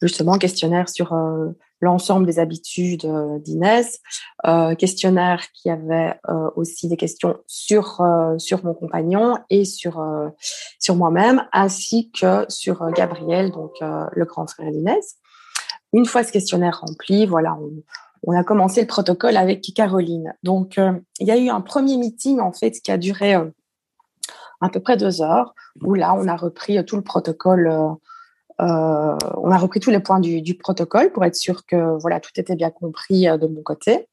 justement, 0.00 0.38
questionnaire 0.38 0.88
sur 0.88 1.12
euh, 1.12 1.48
l'ensemble 1.80 2.26
des 2.26 2.38
habitudes 2.38 3.04
euh, 3.04 3.38
d'Inès, 3.38 4.00
euh, 4.46 4.74
questionnaire 4.74 5.44
qui 5.52 5.70
avait 5.70 6.14
euh, 6.28 6.50
aussi 6.56 6.88
des 6.88 6.96
questions 6.96 7.36
sur, 7.46 8.02
sur 8.38 8.64
mon 8.64 8.74
compagnon 8.74 9.38
et 9.48 9.64
sur, 9.64 10.04
sur 10.78 10.96
moi-même, 10.96 11.44
ainsi 11.52 12.10
que 12.12 12.44
sur 12.48 12.88
Gabriel, 12.92 13.50
donc 13.50 13.72
le 13.80 14.24
grand 14.24 14.46
frère 14.46 14.70
d'Inès. 14.70 15.16
Une 15.92 16.06
fois 16.06 16.22
ce 16.22 16.32
questionnaire 16.32 16.80
rempli, 16.86 17.26
voilà, 17.26 17.56
on, 17.60 17.70
on 18.22 18.38
a 18.38 18.44
commencé 18.44 18.80
le 18.80 18.86
protocole 18.86 19.36
avec 19.36 19.62
Caroline. 19.74 20.34
Donc, 20.42 20.78
il 21.18 21.26
y 21.26 21.30
a 21.30 21.36
eu 21.36 21.48
un 21.48 21.60
premier 21.60 21.96
meeting, 21.96 22.38
en 22.40 22.52
fait, 22.52 22.72
qui 22.72 22.92
a 22.92 22.98
duré 22.98 23.36
à 24.60 24.68
peu 24.68 24.80
près 24.80 24.96
deux 24.96 25.22
heures, 25.22 25.54
où 25.82 25.94
là, 25.94 26.14
on 26.14 26.28
a 26.28 26.36
repris 26.36 26.84
tout 26.84 26.96
le 26.96 27.02
protocole. 27.02 27.68
Euh, 27.68 27.88
euh, 28.60 29.16
on 29.38 29.50
a 29.50 29.56
repris 29.56 29.80
tous 29.80 29.90
les 29.90 30.00
points 30.00 30.20
du, 30.20 30.54
protocole 30.54 31.12
pour 31.12 31.24
être 31.24 31.34
sûr 31.34 31.64
que 31.64 31.98
voilà 31.98 32.20
tout 32.20 32.32
était 32.36 32.56
bien 32.56 32.70
compris 32.70 33.26
euh, 33.26 33.38
de 33.38 33.46
mon 33.46 33.62
côté. 33.62 34.06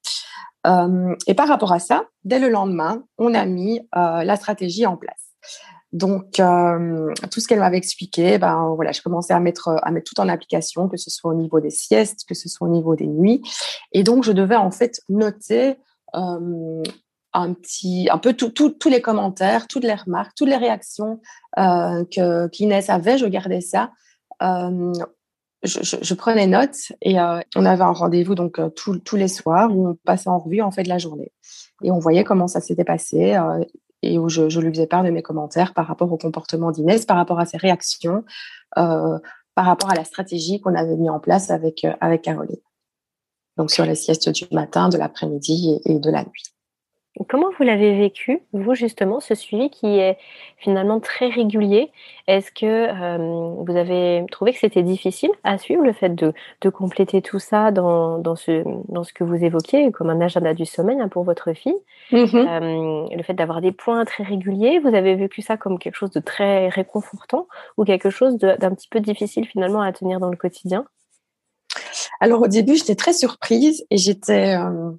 et 1.27 1.33
par 1.33 1.47
rapport 1.47 1.71
à 1.71 1.79
ça, 1.79 2.05
dès 2.23 2.39
le 2.39 2.49
lendemain, 2.49 3.03
on 3.17 3.33
a 3.33 3.45
mis 3.45 3.79
la 3.93 4.35
stratégie 4.35 4.85
en 4.85 4.97
place. 4.97 5.23
Donc, 5.93 6.41
tout 7.31 7.39
ce 7.39 7.47
qu'elle 7.47 7.59
m'avait 7.59 7.77
expliqué, 7.77 8.37
ben 8.37 8.73
voilà, 8.75 8.91
je 8.91 9.01
commençais 9.01 9.33
à 9.33 9.39
mettre 9.39 9.69
à 9.81 9.91
mettre 9.91 10.11
tout 10.11 10.19
en 10.19 10.27
application, 10.27 10.89
que 10.89 10.97
ce 10.97 11.09
soit 11.09 11.31
au 11.31 11.35
niveau 11.35 11.61
des 11.61 11.69
siestes, 11.69 12.25
que 12.27 12.35
ce 12.35 12.49
soit 12.49 12.67
au 12.67 12.71
niveau 12.71 12.95
des 12.95 13.07
nuits. 13.07 13.41
Et 13.93 14.03
donc, 14.03 14.25
je 14.25 14.33
devais 14.33 14.57
en 14.57 14.71
fait 14.71 14.99
noter 15.07 15.77
un 17.37 17.53
petit, 17.53 18.07
un 18.11 18.17
peu 18.17 18.33
tous 18.33 18.89
les 18.89 19.01
commentaires, 19.01 19.67
toutes 19.67 19.83
les 19.83 19.93
remarques, 19.93 20.33
toutes 20.35 20.49
les 20.49 20.57
réactions 20.57 21.21
euh, 21.59 22.03
que 22.05 22.47
qu'Inès 22.47 22.89
avait. 22.89 23.17
Je 23.17 23.27
gardais 23.27 23.61
ça. 23.61 23.91
Euh, 24.41 24.91
je, 25.63 26.13
prenais 26.13 26.47
note 26.47 26.91
et 27.01 27.19
euh, 27.19 27.39
on 27.55 27.65
avait 27.65 27.83
un 27.83 27.91
rendez-vous 27.91 28.35
donc 28.35 28.59
tous 28.75 29.15
les 29.15 29.27
soirs 29.27 29.75
où 29.75 29.89
on 29.89 29.95
passait 30.05 30.29
en 30.29 30.37
revue 30.37 30.61
en 30.61 30.69
fait 30.69 30.83
de 30.83 30.89
la 30.89 30.99
journée 30.99 31.31
et 31.83 31.89
on 31.89 31.97
voyait 31.97 32.23
comment 32.23 32.47
ça 32.47 32.61
s'était 32.61 32.83
passé 32.83 33.35
et 34.03 34.19
où 34.19 34.29
je, 34.29 34.59
lui 34.59 34.69
faisais 34.69 34.85
part 34.85 35.03
de 35.03 35.09
mes 35.09 35.23
commentaires 35.23 35.73
par 35.73 35.87
rapport 35.87 36.11
au 36.13 36.17
comportement 36.17 36.69
d'Inès, 36.69 37.05
par 37.05 37.17
rapport 37.17 37.39
à 37.39 37.47
ses 37.47 37.57
réactions, 37.57 38.23
par 38.75 39.21
rapport 39.55 39.89
à 39.89 39.95
la 39.95 40.03
stratégie 40.03 40.61
qu'on 40.61 40.75
avait 40.75 40.95
mis 40.95 41.09
en 41.09 41.19
place 41.19 41.49
avec 41.49 41.85
avec 42.01 42.21
Caroline. 42.21 42.61
Donc 43.57 43.71
sur 43.71 43.85
les 43.85 43.95
siestes 43.95 44.29
du 44.29 44.45
matin, 44.51 44.89
de 44.89 44.97
l'après-midi 44.97 45.79
et 45.85 45.99
de 45.99 46.11
la 46.11 46.23
nuit. 46.23 46.56
Comment 47.27 47.47
vous 47.57 47.63
l'avez 47.63 47.97
vécu, 47.97 48.41
vous 48.53 48.75
justement, 48.75 49.19
ce 49.19 49.33
suivi 49.33 49.69
qui 49.69 49.87
est 49.97 50.17
finalement 50.57 50.99
très 50.99 51.29
régulier? 51.29 51.91
Est-ce 52.27 52.51
que 52.51 52.65
euh, 52.65 53.63
vous 53.65 53.75
avez 53.75 54.25
trouvé 54.31 54.53
que 54.53 54.59
c'était 54.59 54.83
difficile 54.83 55.31
à 55.43 55.57
suivre, 55.57 55.83
le 55.83 55.93
fait 55.93 56.13
de, 56.13 56.33
compléter 56.69 57.21
tout 57.21 57.39
ça 57.39 57.71
dans, 57.71 58.19
dans, 58.19 58.35
ce, 58.35 58.63
dans 58.89 59.03
ce 59.03 59.13
que 59.13 59.23
vous 59.23 59.43
évoquiez, 59.43 59.91
comme 59.91 60.09
un 60.09 60.21
agenda 60.21 60.53
du 60.53 60.65
sommeil 60.65 60.99
hein, 60.99 61.07
pour 61.07 61.23
votre 61.23 61.53
fille? 61.53 61.77
Mm-hmm. 62.11 62.35
euh, 62.35 63.15
Le 63.15 63.23
fait 63.23 63.33
d'avoir 63.33 63.61
des 63.61 63.71
points 63.71 64.05
très 64.05 64.23
réguliers, 64.23 64.79
vous 64.79 64.93
avez 64.93 65.15
vécu 65.15 65.41
ça 65.41 65.57
comme 65.57 65.79
quelque 65.79 65.95
chose 65.95 66.11
de 66.11 66.19
très 66.19 66.69
réconfortant 66.69 67.47
ou 67.77 67.83
quelque 67.83 68.09
chose 68.09 68.37
d'un 68.37 68.75
petit 68.75 68.89
peu 68.89 68.99
difficile 68.99 69.47
finalement 69.47 69.81
à 69.81 69.91
tenir 69.91 70.19
dans 70.19 70.29
le 70.29 70.37
quotidien? 70.37 70.85
Alors 72.19 72.41
au 72.41 72.47
début, 72.47 72.75
j'étais 72.75 72.95
très 72.95 73.13
surprise 73.13 73.85
et 73.89 73.97
j'étais... 73.97 74.55
Euh, 74.55 74.91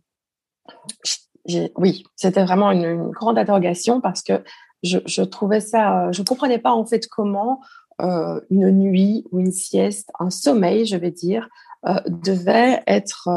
oui, 1.77 2.05
c'était 2.17 2.45
vraiment 2.45 2.71
une, 2.71 3.11
grande 3.11 3.39
interrogation 3.39 4.01
parce 4.01 4.23
que 4.23 4.43
je, 4.83 5.23
trouvais 5.23 5.61
ça, 5.61 6.07
euh, 6.07 6.13
je 6.13 6.23
comprenais 6.23 6.59
pas 6.59 6.73
en 6.73 6.87
fait 6.87 7.09
comment 7.09 7.61
euh, 8.01 8.41
une 8.51 8.71
nuit 8.71 9.25
ou 9.33 9.41
une 9.41 9.51
sieste, 9.51 10.11
un 10.21 10.31
sommeil, 10.31 10.87
je 10.87 10.97
vais 10.97 11.11
dire, 11.11 11.49
euh, 11.87 11.99
devait 12.07 12.83
être 12.87 13.29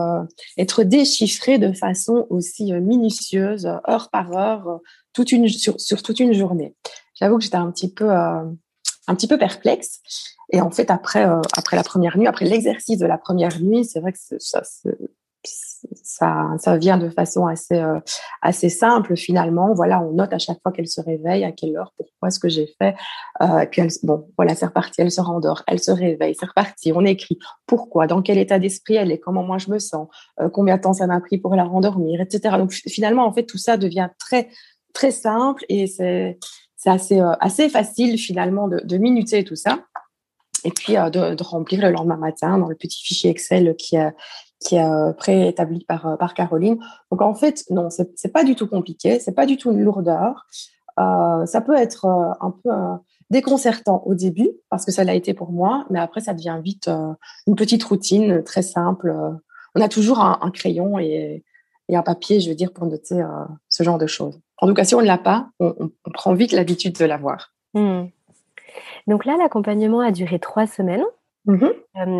être 0.58 0.84
déchiffré 0.84 1.58
de 1.58 1.72
façon 1.74 2.28
aussi 2.30 2.72
minutieuse, 2.74 3.66
heure 3.66 4.10
par 4.12 4.32
heure, 4.34 4.80
sur, 5.48 6.04
toute 6.04 6.20
une 6.20 6.34
journée. 6.34 6.76
J'avoue 7.16 7.38
que 7.38 7.44
j'étais 7.44 7.56
un 7.56 7.72
petit 7.72 7.92
peu 7.92 8.10
un 8.12 9.16
petit 9.16 9.28
peu 9.28 9.38
perplexe. 9.38 10.00
Et 10.54 10.62
en 10.62 10.70
fait, 10.70 10.92
après, 10.92 11.24
après 11.56 11.76
la 11.76 11.84
première 11.84 12.18
nuit, 12.18 12.28
après 12.28 12.46
l'exercice 12.46 12.98
de 12.98 13.06
la 13.06 13.18
première 13.18 13.60
nuit, 13.62 13.86
c'est 13.86 14.00
vrai 14.00 14.12
que 14.12 14.20
ça, 14.38 14.62
ça, 15.44 16.78
vient 16.78 16.98
de 16.98 17.10
façon 17.10 17.48
assez, 17.48 17.76
euh, 17.76 18.00
assez 18.42 18.70
simple 18.70 19.16
finalement. 19.16 19.74
Voilà, 19.74 20.02
on 20.02 20.14
note 20.14 20.34
à 20.34 20.40
chaque 20.40 20.62
fois 20.62 20.72
qu'elle 20.72 20.88
se 20.88 21.02
réveille, 21.02 21.44
à 21.44 21.52
quelle 21.52 21.76
heure, 21.76 21.94
pourquoi 21.98 22.30
ce 22.30 22.40
que 22.40 22.50
j'ai 22.50 22.68
fait. 22.80 22.96
Euh, 23.42 23.66
puis 23.66 23.82
bon, 24.04 24.28
voilà, 24.38 24.56
c'est 24.56 24.66
reparti, 24.66 25.02
elle 25.02 25.12
se 25.12 25.22
rendort, 25.22 25.64
elle 25.68 25.80
se 25.80 25.92
réveille, 25.92 26.36
c'est 26.40 26.46
reparti. 26.46 26.92
On 26.94 27.06
écrit 27.06 27.40
pourquoi, 27.66 28.08
dans 28.08 28.22
quel 28.22 28.38
état 28.38 28.60
d'esprit 28.60 28.96
elle 28.96 29.12
est, 29.12 29.20
comment 29.20 29.44
moi 29.44 29.58
je 29.58 29.70
me 29.70 29.80
sens, 29.80 30.08
euh, 30.40 30.50
combien 30.50 30.78
de 30.78 30.82
temps 30.82 30.94
ça 30.94 31.08
m'a 31.08 31.20
pris 31.20 31.38
pour 31.38 31.56
la 31.56 31.64
rendormir, 31.64 32.22
etc. 32.22 32.58
Donc 32.58 32.72
finalement, 32.72 33.26
en 33.26 33.34
fait, 33.34 33.46
tout 33.46 33.58
ça 33.58 33.78
devient 33.78 34.10
très 34.20 34.50
très 34.94 35.12
simple 35.12 35.64
et 35.70 35.88
c'est 35.88 36.38
assez 36.86 37.20
euh, 37.20 37.32
assez 37.40 37.70
facile 37.70 38.18
finalement 38.18 38.68
de, 38.68 38.98
minuter 38.98 39.44
tout 39.44 39.56
ça 39.56 39.80
et 40.66 40.72
puis 40.72 40.94
de, 40.94 41.44
remplir 41.44 41.82
le 41.82 41.92
lendemain 41.92 42.18
matin 42.18 42.58
dans 42.58 42.68
le 42.68 42.76
petit 42.76 43.02
fichier 43.02 43.30
Excel 43.30 43.76
qui, 43.78 43.98
a 43.98 44.14
qui 44.62 44.76
est 44.76 44.84
euh, 44.84 45.12
préétabli 45.12 45.84
par, 45.86 46.06
euh, 46.06 46.16
par 46.16 46.34
Caroline. 46.34 46.78
Donc 47.12 47.22
en 47.22 47.34
fait, 47.34 47.66
non, 47.70 47.90
c'est 47.90 48.32
pas 48.32 48.44
du 48.44 48.56
tout 48.56 48.68
compliqué, 48.68 49.20
c'est 49.20 49.34
pas 49.34 49.46
du 49.46 49.58
tout 49.58 49.72
une 49.72 49.82
lourdeur. 49.82 50.46
Euh, 51.00 51.46
ça 51.46 51.62
peut 51.62 51.76
être 51.76 52.06
un 52.06 52.52
peu 52.64 52.70
déconcertant 53.30 54.04
au 54.06 54.14
début 54.14 54.52
parce 54.70 54.86
que 54.86 54.92
ça 54.92 55.04
l'a 55.04 55.16
été 55.16 55.34
pour 55.34 55.52
moi, 55.52 55.86
mais 55.90 56.00
après 56.00 56.22
ça 56.22 56.34
devient 56.34 56.60
vite 56.64 56.90
une 57.48 57.56
petite 57.56 57.84
routine 57.84 58.44
très 58.44 58.62
simple. 58.62 59.14
On 59.74 59.82
a 59.82 59.88
toujours 59.88 60.20
un, 60.20 60.52
crayon 60.52 61.00
et, 61.00 61.44
et, 61.88 61.96
un 61.96 62.04
papier, 62.04 62.42
je 62.42 62.50
veux 62.50 62.56
dire, 62.56 62.74
pour 62.74 62.86
noter 62.86 63.24
ce 63.70 63.84
genre 63.84 63.98
de 63.98 64.06
choses. 64.06 64.40
En 64.58 64.68
tout 64.68 64.74
cas, 64.74 64.84
si 64.84 64.96
on 64.96 65.02
ne 65.02 65.08
l'a 65.08 65.18
pas, 65.18 65.48
on, 65.62 65.90
prend 66.14 66.34
vite 66.34 66.52
l'habitude 66.52 66.98
de 66.98 67.06
l'avoir. 67.06 67.54
Hmm. 67.74 68.08
Donc 69.08 69.24
là, 69.24 69.38
l'accompagnement 69.38 70.02
a 70.02 70.12
duré 70.12 70.40
trois 70.40 70.68
semaines. 70.68 71.06
Mmh 71.46 71.68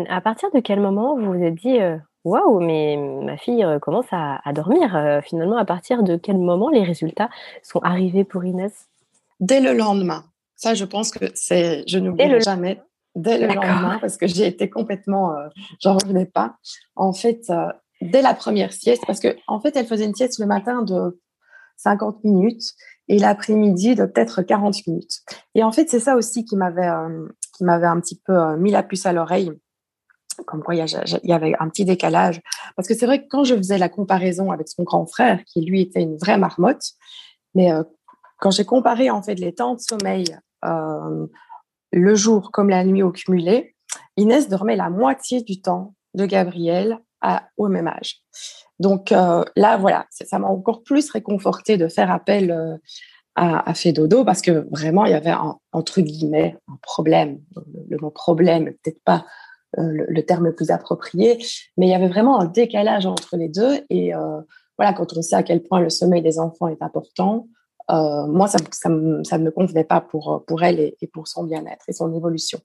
à 0.08 0.20
partir 0.20 0.50
de 0.50 0.58
quel 0.58 0.80
moment 0.80 1.16
vous 1.16 1.32
vous 1.32 1.42
êtes 1.42 1.54
dit 1.54 1.78
Waouh, 2.24 2.60
mais 2.60 2.96
ma 2.96 3.36
fille 3.36 3.64
euh, 3.64 3.78
commence 3.80 4.06
à, 4.12 4.40
dormir. 4.52 4.94
Euh, 4.94 5.20
finalement, 5.22 5.56
à 5.56 5.64
partir 5.64 6.02
de 6.02 6.16
quel 6.16 6.38
moment 6.38 6.68
les 6.68 6.84
résultats 6.84 7.28
sont 7.62 7.80
arrivés 7.80 8.24
pour 8.24 8.44
Inès? 8.44 8.88
Dès 9.40 9.60
le 9.60 9.72
lendemain. 9.72 10.24
Ça, 10.54 10.74
je 10.74 10.84
pense 10.84 11.10
que 11.10 11.24
c'est, 11.34 11.82
je 11.88 11.98
n'oublierai 11.98 12.40
jamais. 12.40 12.80
Dès 13.16 13.38
le 13.38 13.48
lendemain, 13.48 13.98
parce 14.00 14.16
que 14.16 14.26
j'ai 14.26 14.46
été 14.46 14.70
complètement, 14.70 15.36
euh, 15.36 15.48
j'en 15.80 15.98
revenais 15.98 16.24
pas. 16.24 16.56
En 16.94 17.12
fait, 17.12 17.52
dès 18.00 18.22
la 18.22 18.34
première 18.34 18.72
sieste, 18.72 19.02
parce 19.06 19.20
que 19.20 19.36
en 19.48 19.60
fait, 19.60 19.76
elle 19.76 19.86
faisait 19.86 20.04
une 20.04 20.14
sieste 20.14 20.38
le 20.38 20.46
matin 20.46 20.82
de 20.82 21.20
50 21.78 22.22
minutes 22.24 22.72
et 23.08 23.18
l'après-midi 23.18 23.96
de 23.96 24.06
peut-être 24.06 24.42
40 24.42 24.86
minutes. 24.86 25.20
Et 25.54 25.62
en 25.62 25.72
fait, 25.72 25.90
c'est 25.90 26.00
ça 26.00 26.16
aussi 26.16 26.44
qui 26.44 26.56
m'avait, 26.56 26.88
qui 27.54 27.64
m'avait 27.64 27.86
un 27.86 28.00
petit 28.00 28.18
peu 28.24 28.56
mis 28.56 28.70
la 28.70 28.82
puce 28.82 29.04
à 29.04 29.12
l'oreille 29.12 29.52
comme 30.46 30.62
quoi 30.62 30.74
il 30.74 30.84
y, 31.24 31.32
avait 31.32 31.54
un 31.58 31.68
petit 31.68 31.84
décalage. 31.84 32.40
Parce 32.76 32.88
que 32.88 32.94
c'est 32.94 33.06
vrai 33.06 33.22
que 33.22 33.28
quand 33.28 33.44
je 33.44 33.54
faisais 33.56 33.78
la 33.78 33.88
comparaison 33.88 34.50
avec 34.50 34.68
son 34.68 34.82
grand 34.82 35.06
frère, 35.06 35.42
qui 35.44 35.62
lui 35.62 35.82
était 35.82 36.02
une 36.02 36.16
vraie 36.16 36.38
marmotte, 36.38 36.92
mais 37.54 37.72
euh, 37.72 37.82
quand 38.38 38.50
j'ai 38.50 38.64
comparé 38.64 39.10
en 39.10 39.22
fait 39.22 39.34
les 39.34 39.54
temps 39.54 39.74
de 39.74 39.80
sommeil 39.80 40.24
euh, 40.64 41.26
le 41.92 42.14
jour 42.14 42.50
comme 42.50 42.70
la 42.70 42.84
nuit 42.84 43.02
au 43.02 43.12
cumulé, 43.12 43.74
Inès 44.16 44.48
dormait 44.48 44.76
la 44.76 44.90
moitié 44.90 45.42
du 45.42 45.60
temps 45.60 45.94
de 46.14 46.26
Gabriel 46.26 46.98
au 47.56 47.68
même 47.68 47.86
âge. 47.86 48.20
Donc 48.80 49.12
euh, 49.12 49.44
là, 49.54 49.76
voilà, 49.76 50.06
ça 50.10 50.38
m'a 50.38 50.48
encore 50.48 50.82
plus 50.82 51.08
réconforté 51.10 51.76
de 51.76 51.86
faire 51.86 52.10
appel 52.10 52.80
à, 53.36 53.70
à 53.70 53.74
Fédodo 53.74 54.24
parce 54.24 54.42
que 54.42 54.66
vraiment, 54.72 55.04
il 55.04 55.12
y 55.12 55.14
avait 55.14 55.30
un, 55.30 55.56
entre 55.70 56.00
guillemets 56.00 56.56
un 56.68 56.78
problème. 56.82 57.38
Le, 57.54 57.62
le 57.90 57.96
mot 57.98 58.10
problème, 58.10 58.72
peut-être 58.82 59.02
pas 59.04 59.24
euh, 59.78 60.04
le, 60.08 60.22
terme 60.24 60.44
le 60.44 60.54
plus 60.54 60.70
approprié, 60.70 61.38
mais 61.76 61.86
il 61.86 61.90
y 61.90 61.94
avait 61.94 62.08
vraiment 62.08 62.40
un 62.40 62.46
décalage 62.46 63.06
entre 63.06 63.36
les 63.36 63.48
deux. 63.48 63.80
Et 63.90 64.14
euh, 64.14 64.40
voilà, 64.78 64.92
quand 64.92 65.16
on 65.16 65.22
sait 65.22 65.36
à 65.36 65.42
quel 65.42 65.62
point 65.62 65.80
le 65.80 65.90
sommeil 65.90 66.22
des 66.22 66.38
enfants 66.38 66.68
est 66.68 66.82
important, 66.82 67.48
moi, 67.88 68.48
ça, 68.48 68.56
ça, 68.72 68.88
ne 68.88 69.44
me 69.44 69.50
convenait 69.50 69.84
pas 69.84 70.00
pour, 70.00 70.44
pour 70.46 70.62
elle 70.62 70.80
et, 70.80 71.10
pour 71.12 71.28
son 71.28 71.44
bien-être 71.44 71.84
et 71.88 71.92
son 71.92 72.14
évolution. 72.14 72.58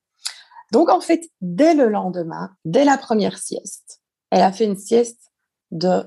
Donc, 0.72 0.90
en 0.90 1.02
fait, 1.02 1.30
dès 1.42 1.74
le 1.74 1.90
lendemain, 1.90 2.52
dès 2.64 2.86
la 2.86 2.98
première 2.98 3.38
sieste, 3.38 4.02
elle 4.32 4.42
a 4.42 4.54
fait 4.54 4.64
une 4.64 4.78
sieste 4.78 5.32
de 5.72 6.04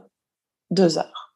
deux 0.71 0.99
heures. 0.99 1.35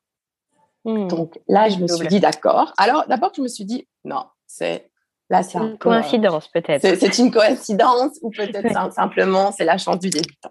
Hmm. 0.85 1.09
Donc 1.09 1.41
là, 1.49 1.69
je 1.69 1.79
me 1.79 1.89
suis 1.89 2.07
dit, 2.09 2.21
d'accord. 2.21 2.73
Alors, 2.77 3.07
d'abord, 3.09 3.33
je 3.35 3.43
me 3.43 3.49
suis 3.49 3.65
dit, 3.65 3.89
non, 4.05 4.25
c'est 4.47 4.91
là, 5.35 5.43
c'est 5.43 5.59
une 5.59 5.79
coïncidence, 5.79 6.49
peut-être. 6.49 6.99
C'est 6.99 7.19
une 7.19 7.31
coïncidence 7.31 8.19
ou 8.23 8.31
peut-être 8.31 8.93
simplement, 8.93 9.53
c'est 9.53 9.65
la 9.65 9.79
chance 9.79 9.99
du 9.99 10.11
débutant. 10.11 10.51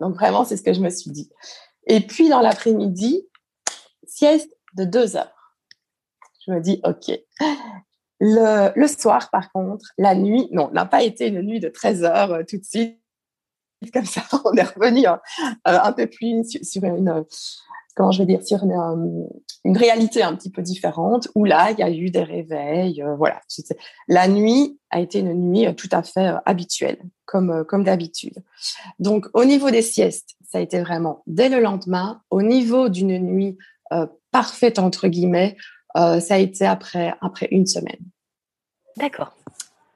Donc, 0.00 0.14
vraiment, 0.14 0.44
c'est 0.44 0.56
ce 0.56 0.62
que 0.62 0.72
je 0.72 0.80
me 0.80 0.90
suis 0.90 1.10
dit. 1.10 1.30
Et 1.86 2.00
puis, 2.00 2.28
dans 2.28 2.40
l'après-midi, 2.40 3.28
sieste 4.06 4.50
de 4.74 4.84
deux 4.84 5.16
heures. 5.16 5.54
Je 6.46 6.52
me 6.52 6.60
dis, 6.60 6.80
OK. 6.84 7.18
Le, 8.20 8.72
le, 8.74 8.86
soir, 8.86 9.28
par 9.30 9.52
contre, 9.52 9.86
la 9.98 10.14
nuit, 10.14 10.48
non, 10.52 10.70
n'a 10.70 10.86
pas 10.86 11.02
été 11.02 11.28
une 11.28 11.42
nuit 11.42 11.60
de 11.60 11.68
13 11.68 12.04
heures 12.04 12.32
euh, 12.32 12.42
tout 12.48 12.56
de 12.56 12.64
suite. 12.64 13.00
Comme 13.92 14.06
ça, 14.06 14.22
on 14.44 14.52
est 14.54 14.62
revenu 14.62 15.06
hein, 15.06 15.20
euh, 15.68 15.78
un 15.82 15.92
peu 15.92 16.06
plus 16.06 16.44
sur, 16.62 16.84
une, 16.84 17.24
comment 17.94 18.10
je 18.10 18.22
vais 18.22 18.26
dire, 18.26 18.42
sur 18.44 18.62
une, 18.64 19.28
une, 19.64 19.76
réalité 19.76 20.22
un 20.22 20.34
petit 20.34 20.50
peu 20.50 20.62
différente, 20.62 21.28
où 21.34 21.44
là, 21.44 21.70
il 21.70 21.78
y 21.78 21.82
a 21.82 21.90
eu 21.90 22.10
des 22.10 22.22
réveils. 22.22 23.02
Euh, 23.02 23.14
voilà. 23.16 23.40
La 24.08 24.28
nuit 24.28 24.78
a 24.90 25.00
été 25.00 25.20
une 25.20 25.34
nuit 25.34 25.74
tout 25.76 25.88
à 25.92 26.02
fait 26.02 26.34
habituelle, 26.44 26.98
comme, 27.24 27.64
comme 27.66 27.84
d'habitude. 27.84 28.42
Donc, 28.98 29.26
au 29.34 29.44
niveau 29.44 29.70
des 29.70 29.82
siestes, 29.82 30.36
ça 30.50 30.58
a 30.58 30.60
été 30.60 30.80
vraiment 30.80 31.22
dès 31.26 31.48
le 31.48 31.60
lendemain. 31.60 32.20
Au 32.30 32.42
niveau 32.42 32.88
d'une 32.88 33.18
nuit 33.18 33.58
parfaite, 34.32 34.80
entre 34.80 35.06
guillemets, 35.06 35.56
euh, 35.96 36.20
ça 36.20 36.34
a 36.34 36.38
été 36.38 36.66
après, 36.66 37.14
après 37.20 37.48
une 37.50 37.66
semaine. 37.66 38.00
D'accord. 38.96 39.32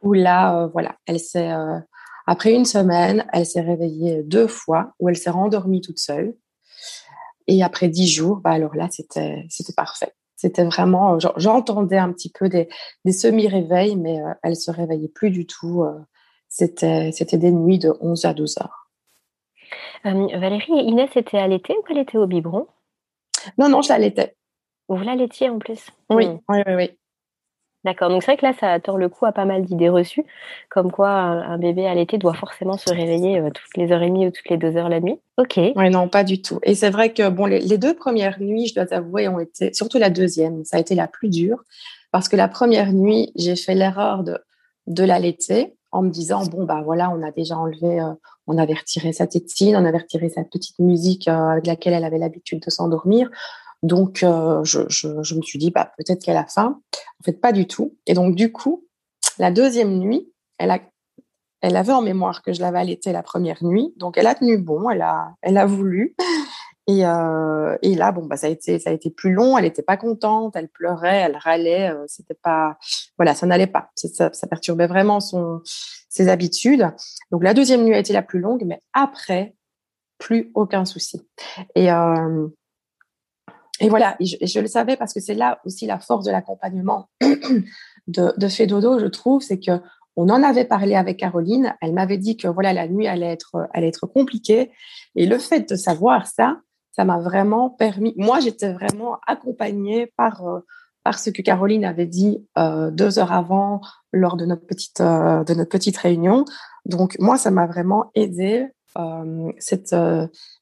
Où 0.02 0.12
là, 0.12 0.56
euh, 0.62 0.66
voilà, 0.68 0.94
elle 1.06 1.18
s'est, 1.18 1.50
euh, 1.50 1.78
après 2.26 2.52
une 2.52 2.64
semaine, 2.64 3.26
elle 3.32 3.46
s'est 3.46 3.60
réveillée 3.60 4.22
deux 4.22 4.46
fois, 4.46 4.92
où 5.00 5.08
elle 5.08 5.16
s'est 5.16 5.30
rendormie 5.30 5.80
toute 5.80 5.98
seule. 5.98 6.36
Et 7.48 7.62
après 7.62 7.88
dix 7.88 8.06
jours, 8.06 8.36
bah 8.36 8.50
alors 8.50 8.76
là, 8.76 8.88
c'était, 8.90 9.44
c'était 9.48 9.72
parfait. 9.72 10.14
C'était 10.36 10.64
vraiment, 10.64 11.18
j'entendais 11.36 11.98
un 11.98 12.12
petit 12.12 12.30
peu 12.30 12.48
des, 12.48 12.68
des 13.04 13.12
semi-réveils, 13.12 13.96
mais 13.96 14.18
elle 14.44 14.54
se 14.54 14.70
réveillait 14.70 15.08
plus 15.08 15.30
du 15.30 15.46
tout. 15.46 15.84
c'était, 16.48 17.10
c'était 17.10 17.38
des 17.38 17.50
nuits 17.50 17.80
de 17.80 17.92
11 18.00 18.24
à 18.24 18.34
12 18.34 18.58
heures. 18.58 18.88
Valérie, 20.04 20.72
Inès 20.72 21.10
était 21.16 21.38
allaitée 21.38 21.74
ou 21.76 21.82
elle 21.90 21.98
était 21.98 22.18
au 22.18 22.28
biberon? 22.28 22.68
Non, 23.56 23.68
non, 23.68 23.82
je 23.82 23.88
l'allaitais. 23.88 24.36
Vous 24.88 25.02
la 25.02 25.16
laitiez 25.16 25.50
en 25.50 25.58
plus? 25.58 25.90
Oui, 26.10 26.28
hmm. 26.28 26.40
oui, 26.48 26.62
oui. 26.68 26.98
D'accord, 27.84 28.08
donc 28.10 28.22
c'est 28.22 28.32
vrai 28.32 28.36
que 28.36 28.44
là, 28.44 28.52
ça 28.58 28.80
tord 28.80 28.98
le 28.98 29.08
coup 29.08 29.24
à 29.24 29.32
pas 29.32 29.44
mal 29.44 29.64
d'idées 29.64 29.88
reçues, 29.88 30.24
comme 30.68 30.90
quoi 30.90 31.10
un 31.10 31.58
bébé 31.58 31.86
allaité 31.86 32.18
doit 32.18 32.34
forcément 32.34 32.76
se 32.76 32.90
réveiller 32.92 33.38
euh, 33.38 33.50
toutes 33.50 33.76
les 33.76 33.92
heures 33.92 34.02
et 34.02 34.08
demie 34.08 34.26
ou 34.26 34.30
toutes 34.30 34.48
les 34.48 34.56
deux 34.56 34.76
heures 34.76 34.88
la 34.88 35.00
nuit. 35.00 35.18
Ok. 35.36 35.60
Oui, 35.76 35.90
non, 35.90 36.08
pas 36.08 36.24
du 36.24 36.42
tout. 36.42 36.58
Et 36.64 36.74
c'est 36.74 36.90
vrai 36.90 37.12
que 37.12 37.28
bon, 37.28 37.46
les, 37.46 37.78
deux 37.78 37.94
premières 37.94 38.40
nuits, 38.40 38.66
je 38.66 38.74
dois 38.74 38.92
avouer, 38.92 39.28
ont 39.28 39.38
été, 39.38 39.72
surtout 39.72 39.98
la 39.98 40.10
deuxième, 40.10 40.64
ça 40.64 40.76
a 40.76 40.80
été 40.80 40.96
la 40.96 41.06
plus 41.06 41.28
dure, 41.28 41.62
parce 42.10 42.28
que 42.28 42.34
la 42.34 42.48
première 42.48 42.92
nuit, 42.92 43.30
j'ai 43.36 43.54
fait 43.54 43.76
l'erreur 43.76 44.24
de, 44.24 44.38
de 44.88 45.04
l'allaiter 45.04 45.74
en 45.92 46.02
me 46.02 46.10
disant, 46.10 46.44
bon, 46.46 46.64
bah 46.64 46.82
voilà, 46.84 47.10
on 47.10 47.22
a 47.22 47.30
déjà 47.30 47.56
enlevé, 47.56 48.00
euh, 48.00 48.12
on 48.48 48.58
avait 48.58 48.74
retiré 48.74 49.12
sa 49.12 49.26
tétine, 49.26 49.76
on 49.76 49.84
avait 49.84 49.98
retiré 49.98 50.28
sa 50.28 50.42
petite 50.42 50.78
musique 50.80 51.28
euh, 51.28 51.50
avec 51.50 51.66
laquelle 51.66 51.94
elle 51.94 52.04
avait 52.04 52.18
l'habitude 52.18 52.60
de 52.60 52.70
s'endormir. 52.70 53.30
Donc, 53.82 54.22
euh, 54.22 54.62
je, 54.64 54.80
je, 54.88 55.34
me 55.34 55.42
suis 55.42 55.58
dit, 55.58 55.70
bah, 55.70 55.92
peut-être 55.96 56.22
qu'elle 56.22 56.36
a 56.36 56.46
faim. 56.46 56.80
En 57.20 57.24
fait, 57.24 57.34
pas 57.34 57.52
du 57.52 57.66
tout. 57.66 57.96
Et 58.06 58.14
donc, 58.14 58.34
du 58.34 58.52
coup, 58.52 58.86
la 59.38 59.50
deuxième 59.50 59.98
nuit, 59.98 60.32
elle, 60.58 60.70
a, 60.70 60.80
elle 61.60 61.76
avait 61.76 61.92
en 61.92 62.02
mémoire 62.02 62.42
que 62.42 62.52
je 62.52 62.60
l'avais 62.60 62.78
allaitée 62.78 63.12
la 63.12 63.22
première 63.22 63.62
nuit. 63.62 63.92
Donc, 63.96 64.18
elle 64.18 64.26
a 64.26 64.34
tenu 64.34 64.58
bon, 64.58 64.90
elle 64.90 65.02
a, 65.02 65.34
elle 65.42 65.58
a 65.58 65.66
voulu. 65.66 66.16
Et, 66.88 67.04
euh, 67.04 67.76
et 67.82 67.94
là, 67.94 68.12
bon, 68.12 68.24
bah, 68.24 68.38
ça 68.38 68.46
a 68.46 68.50
été, 68.50 68.78
ça 68.78 68.88
a 68.88 68.94
été 68.94 69.10
plus 69.10 69.30
long. 69.30 69.58
Elle 69.58 69.64
n'était 69.64 69.82
pas 69.82 69.98
contente, 69.98 70.56
elle 70.56 70.70
pleurait, 70.70 71.18
elle 71.18 71.36
râlait. 71.36 71.90
Euh, 71.90 72.04
c'était 72.06 72.34
pas, 72.34 72.78
voilà, 73.18 73.34
ça 73.34 73.46
n'allait 73.46 73.66
pas. 73.66 73.90
Ça, 73.94 74.32
ça, 74.32 74.46
perturbait 74.46 74.86
vraiment 74.86 75.20
son, 75.20 75.60
ses 76.08 76.28
habitudes. 76.28 76.90
Donc, 77.30 77.44
la 77.44 77.52
deuxième 77.52 77.84
nuit 77.84 77.94
a 77.94 77.98
été 77.98 78.14
la 78.14 78.22
plus 78.22 78.40
longue, 78.40 78.64
mais 78.64 78.80
après, 78.94 79.54
plus 80.16 80.50
aucun 80.54 80.86
souci. 80.86 81.20
Et, 81.74 81.92
euh, 81.92 82.48
et 83.80 83.88
voilà, 83.88 84.16
je, 84.20 84.60
le 84.60 84.66
savais 84.66 84.96
parce 84.96 85.14
que 85.14 85.20
c'est 85.20 85.34
là 85.34 85.60
aussi 85.64 85.86
la 85.86 85.98
force 85.98 86.24
de 86.24 86.30
l'accompagnement 86.30 87.08
de, 87.20 88.32
de 88.36 88.48
Fedodo, 88.48 88.98
je 88.98 89.06
trouve, 89.06 89.42
c'est 89.42 89.60
que 89.60 89.80
on 90.20 90.30
en 90.30 90.42
avait 90.42 90.64
parlé 90.64 90.96
avec 90.96 91.18
Caroline. 91.18 91.76
Elle 91.80 91.92
m'avait 91.92 92.18
dit 92.18 92.36
que 92.36 92.48
voilà 92.48 92.72
la 92.72 92.88
nuit 92.88 93.06
allait 93.06 93.30
être 93.30 93.68
allait 93.72 93.86
être 93.86 94.06
compliquée. 94.06 94.72
Et 95.14 95.26
le 95.26 95.38
fait 95.38 95.70
de 95.70 95.76
savoir 95.76 96.26
ça, 96.26 96.56
ça 96.90 97.04
m'a 97.04 97.18
vraiment 97.18 97.70
permis. 97.70 98.14
Moi, 98.16 98.40
j'étais 98.40 98.72
vraiment 98.72 99.18
accompagnée 99.28 100.12
par 100.16 100.44
euh, 100.44 100.58
par 101.04 101.20
ce 101.20 101.30
que 101.30 101.40
Caroline 101.40 101.84
avait 101.84 102.06
dit 102.06 102.44
euh, 102.58 102.90
deux 102.90 103.20
heures 103.20 103.32
avant 103.32 103.80
lors 104.12 104.36
de 104.36 104.44
notre 104.44 104.66
petite 104.66 105.00
euh, 105.00 105.44
de 105.44 105.54
notre 105.54 105.70
petite 105.70 105.96
réunion. 105.96 106.44
Donc 106.84 107.16
moi, 107.20 107.38
ça 107.38 107.52
m'a 107.52 107.66
vraiment 107.66 108.10
aidé 108.16 108.66
cette 109.58 109.94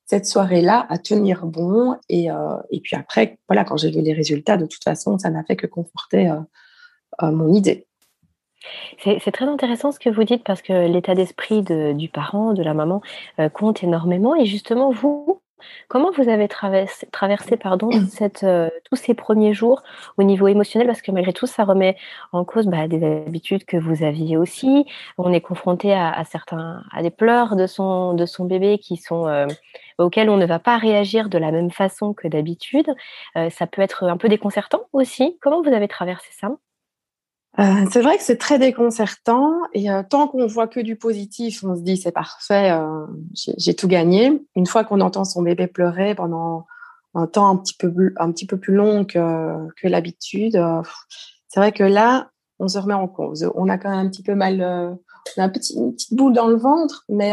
cette 0.07 0.27
soirée-là 0.27 0.87
à 0.89 0.99
tenir 0.99 1.45
bon. 1.45 1.97
Et, 2.09 2.31
euh, 2.31 2.57
et 2.71 2.81
puis 2.81 2.97
après, 2.97 3.39
voilà, 3.49 3.65
quand 3.65 3.77
j'ai 3.77 3.91
vu 3.91 4.01
les 4.01 4.13
résultats, 4.13 4.57
de 4.57 4.67
toute 4.67 4.85
façon, 4.85 5.19
ça 5.19 5.31
n'a 5.31 5.45
fait 5.45 5.57
que 5.57 5.67
conforter 5.67 6.31
euh, 6.31 6.37
euh, 7.23 7.33
mon 7.33 7.53
idée. 7.53 7.87
C'est 9.05 9.31
très 9.31 9.45
intéressant 9.45 9.93
ce 9.93 10.01
que 10.01 10.11
vous 10.11 10.25
dites 10.25 10.43
parce 10.43 10.61
que 10.61 10.89
l'état 10.89 11.15
d'esprit 11.15 11.63
du 11.63 12.09
parent, 12.09 12.53
de 12.53 12.65
la 12.65 12.75
maman, 12.75 13.01
compte 13.53 13.85
énormément. 13.85 14.35
Et 14.35 14.45
justement, 14.45 14.91
vous, 14.91 15.41
Comment 15.89 16.11
vous 16.11 16.29
avez 16.29 16.49
traversé, 16.49 17.07
traversé 17.11 17.57
pardon, 17.57 17.91
cette, 18.11 18.45
euh, 18.45 18.69
tous 18.91 18.97
ces 18.97 19.15
premiers 19.15 19.55
jours 19.55 19.83
au 20.19 20.23
niveau 20.23 20.49
émotionnel? 20.49 20.87
Parce 20.87 21.03
que 21.03 21.11
malgré 21.13 21.33
tout, 21.33 21.47
ça 21.47 21.65
remet 21.65 21.97
en 22.33 22.45
cause 22.45 22.67
bah, 22.67 22.89
des 22.89 23.03
habitudes 23.05 23.65
que 23.65 23.77
vous 23.77 24.03
aviez 24.03 24.37
aussi. 24.37 24.87
On 25.19 25.33
est 25.33 25.41
confronté 25.41 25.95
à, 25.95 26.23
certains, 26.25 26.83
à 26.93 27.03
des 27.03 27.11
pleurs 27.11 27.57
de 27.57 27.67
son, 27.67 28.15
de 28.15 28.27
son 28.27 28.45
bébé 28.45 28.79
qui 28.79 28.97
sont, 28.97 29.27
euh, 29.27 29.47
auxquels 29.99 30.31
on 30.31 30.37
ne 30.37 30.47
va 30.47 30.59
pas 30.59 30.77
réagir 30.77 31.29
de 31.29 31.39
la 31.39 31.51
même 31.53 31.71
façon 31.71 32.13
que 32.15 32.29
d'habitude. 32.29 32.89
Euh, 33.37 33.51
ça 33.51 33.67
peut 33.67 33.83
être 33.83 34.05
un 34.05 34.17
peu 34.17 34.29
déconcertant 34.29 34.83
aussi. 34.93 35.39
Comment 35.41 35.63
vous 35.63 35.73
avez 35.73 35.89
traversé 35.89 36.29
ça? 36.39 36.51
Euh, 37.59 37.87
c'est 37.91 38.03
vrai 38.03 38.19
que 38.19 38.23
c'est 38.23 38.37
très 38.37 38.59
déconcertant 38.59 39.51
et 39.73 39.91
euh, 39.91 40.03
tant 40.09 40.29
qu'on 40.29 40.47
voit 40.47 40.69
que 40.69 40.81
du 40.81 40.97
positif, 40.97 41.65
on 41.65 41.75
se 41.75 41.81
dit 41.81 41.97
c'est 41.97 42.13
parfait, 42.13 42.79
j'ai 43.33 43.75
tout 43.75 43.89
gagné. 43.89 44.43
Une 44.57 44.67
fois 44.67 44.85
qu'on 44.85 45.01
entend 45.01 45.25
son 45.25 45.43
bébé 45.43 45.67
pleurer 45.67 46.15
pendant 46.15 46.67
un 47.15 47.27
temps 47.27 47.49
un 47.49 47.57
petit 47.57 47.75
peu 47.75 47.91
un 48.19 48.31
petit 48.31 48.47
peu 48.47 48.59
plus 48.59 48.75
long 48.75 49.07
que, 49.07 49.69
que 49.81 49.89
l'habitude, 49.89 50.61
c'est 51.49 51.61
vrai 51.61 51.73
que 51.73 51.83
là, 51.83 52.29
on 52.59 52.69
se 52.69 52.79
remet 52.79 52.93
en 52.93 53.09
cause. 53.09 53.51
On 53.55 53.71
a 53.71 53.79
quand 53.79 53.89
même 53.89 54.07
un 54.07 54.11
petit 54.11 54.23
peu 54.23 54.35
mal, 54.35 54.61
on 54.61 55.43
a 55.43 55.47
une 55.47 55.93
petite 55.95 56.13
boule 56.13 56.35
dans 56.35 56.49
le 56.49 56.57
ventre, 56.57 57.07
mais 57.09 57.33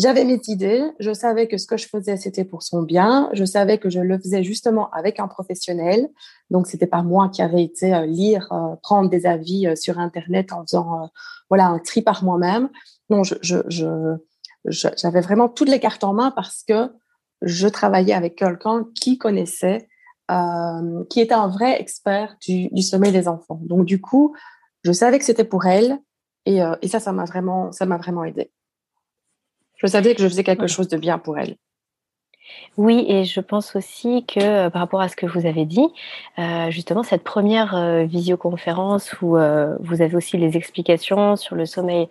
j'avais 0.00 0.24
mes 0.24 0.40
idées, 0.46 0.82
je 0.98 1.12
savais 1.12 1.46
que 1.46 1.58
ce 1.58 1.66
que 1.66 1.76
je 1.76 1.86
faisais, 1.86 2.16
c'était 2.16 2.44
pour 2.44 2.62
son 2.62 2.82
bien, 2.82 3.28
je 3.34 3.44
savais 3.44 3.76
que 3.76 3.90
je 3.90 4.00
le 4.00 4.18
faisais 4.18 4.42
justement 4.42 4.90
avec 4.92 5.20
un 5.20 5.28
professionnel, 5.28 6.08
donc 6.48 6.66
c'était 6.68 6.86
pas 6.86 7.02
moi 7.02 7.28
qui 7.28 7.42
avais 7.42 7.62
été 7.62 7.94
euh, 7.94 8.06
lire, 8.06 8.48
euh, 8.50 8.76
prendre 8.82 9.10
des 9.10 9.26
avis 9.26 9.66
euh, 9.66 9.76
sur 9.76 9.98
Internet 9.98 10.52
en 10.52 10.62
faisant 10.62 11.10
voilà 11.50 11.66
un 11.66 11.78
tri 11.78 12.00
par 12.00 12.24
moi-même. 12.24 12.70
Non, 13.10 13.24
je, 13.24 13.34
je, 13.42 13.56
je, 13.68 14.88
j'avais 14.96 15.20
vraiment 15.20 15.50
toutes 15.50 15.68
les 15.68 15.80
cartes 15.80 16.04
en 16.04 16.14
main 16.14 16.30
parce 16.30 16.64
que 16.66 16.90
je 17.42 17.68
travaillais 17.68 18.14
avec 18.14 18.36
quelqu'un 18.36 18.86
qui 18.94 19.18
connaissait, 19.18 19.88
qui 21.10 21.20
était 21.20 21.34
un 21.34 21.48
vrai 21.48 21.80
expert 21.80 22.36
du, 22.46 22.68
du 22.68 22.82
sommeil 22.82 23.12
des 23.12 23.26
enfants. 23.26 23.60
Donc 23.64 23.84
du 23.84 24.00
coup, 24.00 24.34
je 24.84 24.92
savais 24.92 25.18
que 25.18 25.24
c'était 25.24 25.44
pour 25.44 25.66
elle 25.66 25.98
et, 26.46 26.60
et 26.82 26.88
ça, 26.88 27.00
ça 27.00 27.12
m'a 27.12 27.24
vraiment, 27.24 27.72
ça 27.72 27.84
m'a 27.84 27.96
vraiment 27.96 28.22
aidé. 28.24 28.52
Je 29.82 29.86
savais 29.86 30.14
que 30.14 30.22
je 30.22 30.28
faisais 30.28 30.44
quelque 30.44 30.66
chose 30.66 30.88
de 30.88 30.96
bien 30.96 31.18
pour 31.18 31.38
elle. 31.38 31.56
Oui, 32.76 33.04
et 33.08 33.24
je 33.24 33.40
pense 33.40 33.76
aussi 33.76 34.24
que 34.26 34.40
euh, 34.40 34.70
par 34.70 34.80
rapport 34.80 35.00
à 35.00 35.08
ce 35.08 35.16
que 35.16 35.26
vous 35.26 35.46
avez 35.46 35.64
dit, 35.64 35.86
euh, 36.38 36.70
justement, 36.70 37.02
cette 37.02 37.24
première 37.24 37.74
euh, 37.74 38.04
visioconférence 38.04 39.14
où 39.22 39.36
vous 39.80 40.02
avez 40.02 40.14
aussi 40.14 40.36
les 40.36 40.56
explications 40.56 41.36
sur 41.36 41.56
le 41.56 41.66
sommeil 41.66 42.08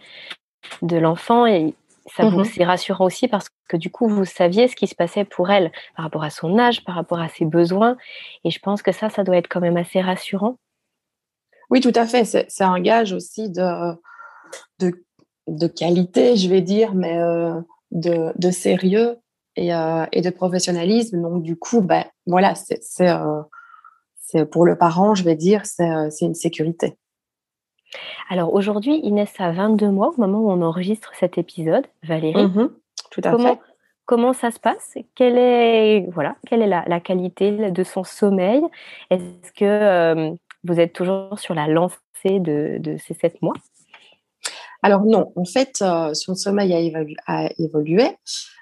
de 0.81 0.97
l'enfant, 0.97 1.45
et 1.45 1.73
ça 2.15 2.27
vous 2.27 2.39
mmh 2.39 2.45
c'est 2.45 2.65
rassurant 2.65 3.05
aussi 3.05 3.27
parce 3.27 3.49
que 3.67 3.77
du 3.77 3.91
coup, 3.91 4.07
vous 4.07 4.25
saviez 4.25 4.67
ce 4.67 4.75
qui 4.75 4.87
se 4.87 4.95
passait 4.95 5.25
pour 5.25 5.51
elle 5.51 5.71
par 5.95 6.05
rapport 6.05 6.23
à 6.23 6.31
son 6.31 6.57
âge, 6.57 6.83
par 6.83 6.95
rapport 6.95 7.19
à 7.19 7.29
ses 7.29 7.45
besoins, 7.45 7.97
et 8.43 8.49
je 8.49 8.59
pense 8.59 8.81
que 8.81 8.91
ça, 8.91 9.09
ça 9.09 9.23
doit 9.23 9.37
être 9.37 9.47
quand 9.47 9.61
même 9.61 9.77
assez 9.77 10.01
rassurant. 10.01 10.57
Oui, 11.69 11.81
tout 11.81 11.93
à 11.93 12.07
fait. 12.07 12.25
C'est 12.25 12.63
un 12.63 12.79
gage 12.79 13.13
aussi 13.13 13.49
de, 13.49 13.93
de 14.79 15.03
de 15.49 15.67
qualité, 15.67 16.35
je 16.35 16.49
vais 16.49 16.61
dire, 16.61 16.93
mais 16.93 17.17
euh, 17.17 17.59
de, 17.91 18.31
de, 18.37 18.51
sérieux 18.51 19.17
et, 19.55 19.73
euh, 19.73 20.05
et, 20.11 20.21
de 20.21 20.29
professionnalisme. 20.29 21.21
Donc, 21.21 21.43
du 21.43 21.55
coup, 21.57 21.81
ben, 21.81 22.05
voilà, 22.25 22.55
c'est 22.55 22.81
euh, 23.01 23.41
c'est 24.17 24.45
pour 24.45 24.65
le 24.65 24.77
parent, 24.77 25.15
je 25.15 25.23
vais 25.23 25.35
dire, 25.35 25.65
c'est 25.65 26.21
une 26.21 26.35
sécurité. 26.35 26.97
Alors 28.29 28.53
aujourd'hui, 28.53 28.99
Inès 28.99 29.33
a 29.39 29.51
22 29.51 29.89
mois 29.89 30.09
au 30.09 30.21
moment 30.21 30.39
où 30.41 30.51
on 30.51 30.61
enregistre 30.61 31.11
cet 31.19 31.39
épisode. 31.39 31.87
Valérie, 32.03 32.45
mmh 32.45 32.69
tout 33.09 33.21
à 33.23 33.31
comment, 33.31 33.55
fait. 33.55 33.61
Comment 34.05 34.33
ça 34.33 34.51
se 34.51 34.59
passe? 34.59 34.99
Quelle 35.15 35.35
est, 35.39 36.05
voilà, 36.11 36.35
quelle 36.47 36.61
est 36.61 36.67
la, 36.67 36.99
qualité 36.99 37.71
de 37.71 37.83
son 37.83 38.03
sommeil? 38.03 38.61
Est-ce 39.09 39.51
que 39.53 40.35
vous 40.63 40.79
êtes 40.79 40.93
toujours 40.93 41.39
sur 41.39 41.53
la 41.53 41.67
lancée 41.67 42.39
de, 42.39 42.97
ces 42.99 43.13
7 43.13 43.41
mois? 43.41 43.53
Alors 44.81 45.03
non, 45.05 45.31
en 45.35 45.45
fait, 45.45 45.83
son 46.13 46.35
sommeil 46.35 46.73
a, 47.27 47.49
évolué. 47.57 48.17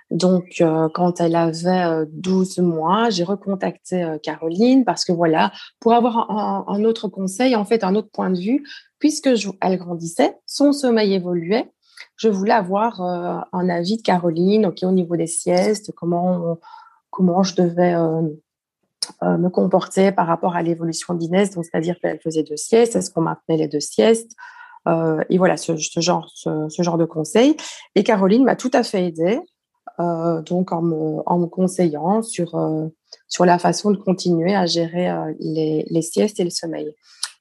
Donc, 0.10 0.64
quand 0.94 1.20
elle 1.20 1.36
avait 1.36 2.06
12 2.12 2.60
mois, 2.60 3.10
j'ai 3.10 3.24
recontacté 3.24 4.18
Caroline 4.24 4.86
parce 4.86 5.04
que 5.04 5.12
voilà, 5.12 5.52
pour 5.80 5.94
avoir 5.94 6.32
un, 6.32 6.84
autre 6.86 7.08
conseil, 7.08 7.56
en 7.56 7.66
fait, 7.66 7.84
un 7.84 7.94
autre 7.94 8.10
point 8.12 8.30
de 8.30 8.40
vue, 8.40 8.66
puisque 9.00 9.30
elle 9.62 9.78
grandissait, 9.78 10.38
son 10.46 10.72
sommeil 10.72 11.14
évoluait, 11.14 11.70
je 12.16 12.30
voulais 12.30 12.54
avoir 12.54 13.02
un 13.02 13.70
avis 13.70 13.98
de 13.98 14.02
Caroline, 14.02 14.68
ok, 14.68 14.80
au 14.84 14.92
niveau 14.92 15.18
des 15.18 15.28
siestes, 15.28 15.92
comment, 15.92 16.58
comment 17.12 17.44
je 17.44 17.56
devais 17.56 17.96
me 19.22 19.50
comporter 19.50 20.12
par 20.12 20.26
rapport 20.26 20.56
à 20.56 20.64
l'évolution 20.64 21.14
d'Inès, 21.14 21.52
donc 21.52 21.66
c'est-à-dire 21.66 22.00
qu'elle 22.00 22.20
faisait 22.20 22.44
deux 22.44 22.58
siestes, 22.58 22.96
est-ce 22.96 23.12
qu'on 23.12 23.22
maintenait 23.22 23.58
les 23.58 23.68
deux 23.68 23.80
siestes, 23.80 24.32
et 25.30 25.38
voilà, 25.38 25.58
ce, 25.58 25.76
genre, 25.98 26.30
ce, 26.34 26.82
genre 26.82 26.98
de 26.98 27.06
conseils. 27.06 27.58
Et 27.96 28.04
Caroline 28.04 28.44
m'a 28.44 28.56
tout 28.56 28.72
à 28.74 28.84
fait 28.84 29.06
aidée. 29.06 29.40
Euh, 30.00 30.42
donc 30.44 30.72
en 30.72 30.82
me, 30.84 31.46
conseillant 31.48 32.22
sur, 32.22 32.56
euh, 32.56 32.88
sur 33.28 33.46
la 33.46 33.58
façon 33.58 33.90
de 33.90 33.98
continuer 33.98 34.54
à 34.54 34.68
gérer 34.68 35.10
euh, 35.10 35.34
les, 35.40 35.88
les, 35.90 36.02
siestes 36.04 36.40
et 36.40 36.44
le 36.44 36.52
sommeil. 36.52 36.94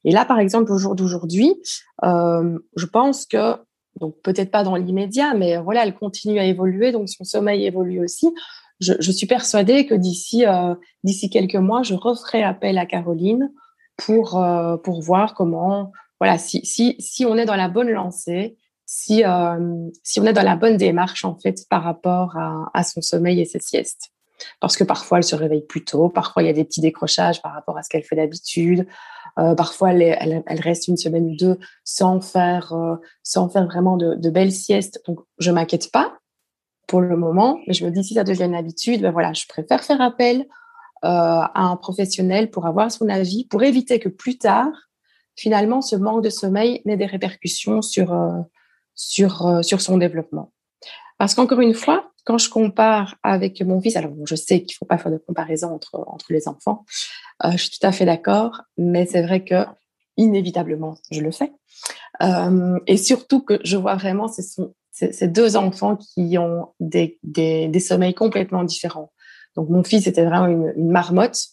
Et 0.04 0.10
là, 0.10 0.24
par 0.24 0.38
exemple, 0.38 0.72
au 0.72 0.78
jour 0.78 0.94
d'aujourd'hui, 0.94 1.54
je 2.02 2.86
pense 2.86 3.26
que, 3.26 3.56
donc 4.00 4.14
peut-être 4.22 4.50
pas 4.50 4.62
dans 4.62 4.76
l'immédiat, 4.76 5.34
mais 5.34 5.58
voilà, 5.58 5.84
elle 5.84 5.94
continue 5.94 6.38
à 6.38 6.44
évoluer, 6.44 6.92
donc 6.92 7.08
son 7.08 7.24
sommeil 7.24 7.66
évolue 7.66 8.02
aussi. 8.02 8.32
Je, 8.80 8.94
je 9.00 9.10
suis 9.10 9.26
persuadée 9.26 9.84
que 9.84 9.94
d'ici 9.94 10.44
d'ici 11.02 11.28
quelques 11.28 11.56
mois, 11.56 11.82
je 11.82 11.94
referai 11.94 12.42
appel 12.42 12.78
à 12.78 12.86
Caroline 12.86 13.50
pour 13.96 14.40
pour 14.84 15.02
voir 15.02 15.34
comment, 15.34 15.90
voilà, 16.20 16.38
si 16.38 16.64
si 16.64 16.96
si 16.98 17.24
on 17.24 17.36
est 17.36 17.44
dans 17.44 17.56
la 17.56 17.68
bonne 17.68 17.90
lancée, 17.90 18.56
si, 18.86 19.24
euh, 19.24 19.88
si 20.02 20.20
on 20.20 20.24
est 20.24 20.32
dans 20.32 20.42
la 20.42 20.56
bonne 20.56 20.76
démarche 20.76 21.24
en 21.24 21.36
fait 21.36 21.66
par 21.68 21.82
rapport 21.82 22.36
à, 22.36 22.70
à, 22.72 22.84
son 22.84 23.02
sommeil 23.02 23.40
et 23.40 23.44
ses 23.44 23.58
siestes. 23.58 24.12
Parce 24.60 24.76
que 24.76 24.84
parfois 24.84 25.18
elle 25.18 25.24
se 25.24 25.34
réveille 25.34 25.64
plus 25.66 25.84
tôt, 25.84 26.08
parfois 26.08 26.42
il 26.42 26.46
y 26.46 26.50
a 26.50 26.52
des 26.52 26.64
petits 26.64 26.80
décrochages 26.80 27.42
par 27.42 27.52
rapport 27.52 27.76
à 27.76 27.82
ce 27.82 27.88
qu'elle 27.88 28.04
fait 28.04 28.16
d'habitude, 28.16 28.86
euh, 29.38 29.54
parfois 29.54 29.92
elle, 29.92 30.02
elle, 30.02 30.42
elle, 30.46 30.60
reste 30.60 30.88
une 30.88 30.96
semaine 30.96 31.26
ou 31.30 31.36
deux 31.36 31.58
sans 31.84 32.20
faire, 32.20 32.72
euh, 32.72 32.96
sans 33.22 33.48
faire 33.48 33.66
vraiment 33.66 33.96
de, 33.96 34.14
de, 34.14 34.30
belles 34.30 34.52
siestes. 34.52 35.02
Donc 35.06 35.20
je 35.38 35.50
m'inquiète 35.50 35.90
pas 35.90 36.18
pour 36.86 37.00
le 37.00 37.16
moment, 37.16 37.58
mais 37.66 37.74
je 37.74 37.84
me 37.84 37.90
dis 37.90 38.04
si 38.04 38.14
ça 38.14 38.24
devient 38.24 38.44
une 38.44 38.54
habitude, 38.54 39.02
ben 39.02 39.10
voilà, 39.10 39.32
je 39.32 39.46
préfère 39.46 39.82
faire 39.82 40.00
appel 40.00 40.46
euh, 41.04 41.08
à 41.08 41.62
un 41.62 41.76
professionnel 41.76 42.50
pour 42.50 42.66
avoir 42.66 42.90
son 42.90 43.08
avis, 43.08 43.46
pour 43.46 43.62
éviter 43.62 43.98
que 43.98 44.08
plus 44.08 44.38
tard, 44.38 44.70
finalement, 45.36 45.82
ce 45.82 45.96
manque 45.96 46.24
de 46.24 46.30
sommeil 46.30 46.82
n'ait 46.84 46.96
des 46.96 47.06
répercussions 47.06 47.82
sur 47.82 48.12
euh, 48.12 48.40
sur, 48.96 49.46
euh, 49.46 49.62
sur 49.62 49.80
son 49.80 49.98
développement. 49.98 50.52
Parce 51.18 51.34
qu'encore 51.34 51.60
une 51.60 51.74
fois, 51.74 52.10
quand 52.24 52.38
je 52.38 52.50
compare 52.50 53.16
avec 53.22 53.62
mon 53.62 53.80
fils, 53.80 53.96
alors 53.96 54.12
je 54.24 54.34
sais 54.34 54.62
qu'il 54.62 54.74
ne 54.74 54.78
faut 54.78 54.84
pas 54.86 54.98
faire 54.98 55.12
de 55.12 55.18
comparaison 55.18 55.72
entre, 55.72 56.02
entre 56.08 56.26
les 56.30 56.48
enfants, 56.48 56.84
euh, 57.44 57.52
je 57.52 57.58
suis 57.58 57.78
tout 57.78 57.86
à 57.86 57.92
fait 57.92 58.04
d'accord, 58.04 58.62
mais 58.76 59.06
c'est 59.06 59.22
vrai 59.22 59.44
que 59.44 59.64
inévitablement, 60.16 60.96
je 61.10 61.20
le 61.20 61.30
fais. 61.30 61.52
Euh, 62.22 62.78
et 62.86 62.96
surtout 62.96 63.42
que 63.42 63.60
je 63.62 63.76
vois 63.76 63.96
vraiment 63.96 64.28
ce 64.28 64.42
sont 64.42 64.74
ces 64.90 65.28
deux 65.28 65.58
enfants 65.58 65.96
qui 65.96 66.38
ont 66.38 66.68
des, 66.80 67.18
des, 67.22 67.68
des, 67.68 67.80
sommeils 67.80 68.14
complètement 68.14 68.64
différents. 68.64 69.12
Donc 69.54 69.68
mon 69.68 69.84
fils 69.84 70.06
était 70.06 70.24
vraiment 70.24 70.46
une 70.46 70.90
marmotte 70.90 71.48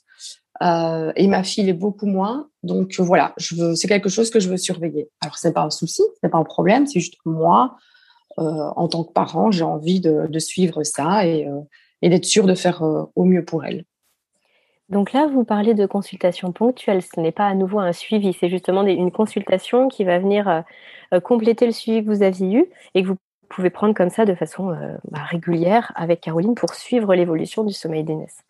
euh, 0.61 1.11
et 1.15 1.27
ma 1.27 1.43
fille 1.43 1.69
est 1.69 1.73
beaucoup 1.73 2.05
moins. 2.05 2.49
Donc 2.61 2.95
euh, 2.99 3.03
voilà, 3.03 3.33
je 3.37 3.55
veux, 3.55 3.75
c'est 3.75 3.87
quelque 3.87 4.09
chose 4.09 4.29
que 4.29 4.39
je 4.39 4.49
veux 4.49 4.57
surveiller. 4.57 5.09
Alors 5.21 5.37
c'est 5.37 5.53
pas 5.53 5.63
un 5.63 5.69
souci, 5.69 6.03
c'est 6.21 6.29
pas 6.29 6.37
un 6.37 6.43
problème, 6.43 6.85
c'est 6.85 6.99
juste 6.99 7.17
moi, 7.25 7.77
euh, 8.39 8.69
en 8.75 8.87
tant 8.87 9.03
que 9.03 9.11
parent, 9.11 9.51
j'ai 9.51 9.63
envie 9.63 9.99
de, 9.99 10.27
de, 10.27 10.39
suivre 10.39 10.83
ça 10.83 11.25
et, 11.25 11.47
euh, 11.47 11.59
et 12.01 12.09
d'être 12.09 12.25
sûre 12.25 12.45
de 12.45 12.55
faire 12.55 12.83
euh, 12.83 13.03
au 13.15 13.25
mieux 13.25 13.45
pour 13.45 13.63
elle. 13.63 13.85
Donc 14.89 15.13
là, 15.13 15.27
vous 15.27 15.43
parlez 15.43 15.73
de 15.73 15.85
consultation 15.85 16.51
ponctuelle. 16.51 17.01
Ce 17.01 17.19
n'est 17.19 17.31
pas 17.31 17.47
à 17.47 17.53
nouveau 17.55 17.79
un 17.79 17.93
suivi, 17.93 18.33
c'est 18.33 18.49
justement 18.49 18.83
une 18.83 19.11
consultation 19.11 19.87
qui 19.87 20.03
va 20.03 20.19
venir 20.19 20.63
compléter 21.23 21.65
le 21.65 21.71
suivi 21.71 22.03
que 22.03 22.09
vous 22.09 22.21
aviez 22.21 22.57
eu 22.57 22.65
et 22.93 23.01
que 23.01 23.07
vous 23.07 23.15
pouvez 23.49 23.69
prendre 23.69 23.95
comme 23.95 24.09
ça 24.09 24.25
de 24.25 24.35
façon 24.35 24.75
bah, 25.09 25.23
régulière 25.23 25.93
avec 25.95 26.21
Caroline 26.21 26.53
pour 26.53 26.75
suivre 26.75 27.15
l'évolution 27.15 27.63
du 27.63 27.73
sommeil 27.73 28.03
d'Inès. 28.03 28.43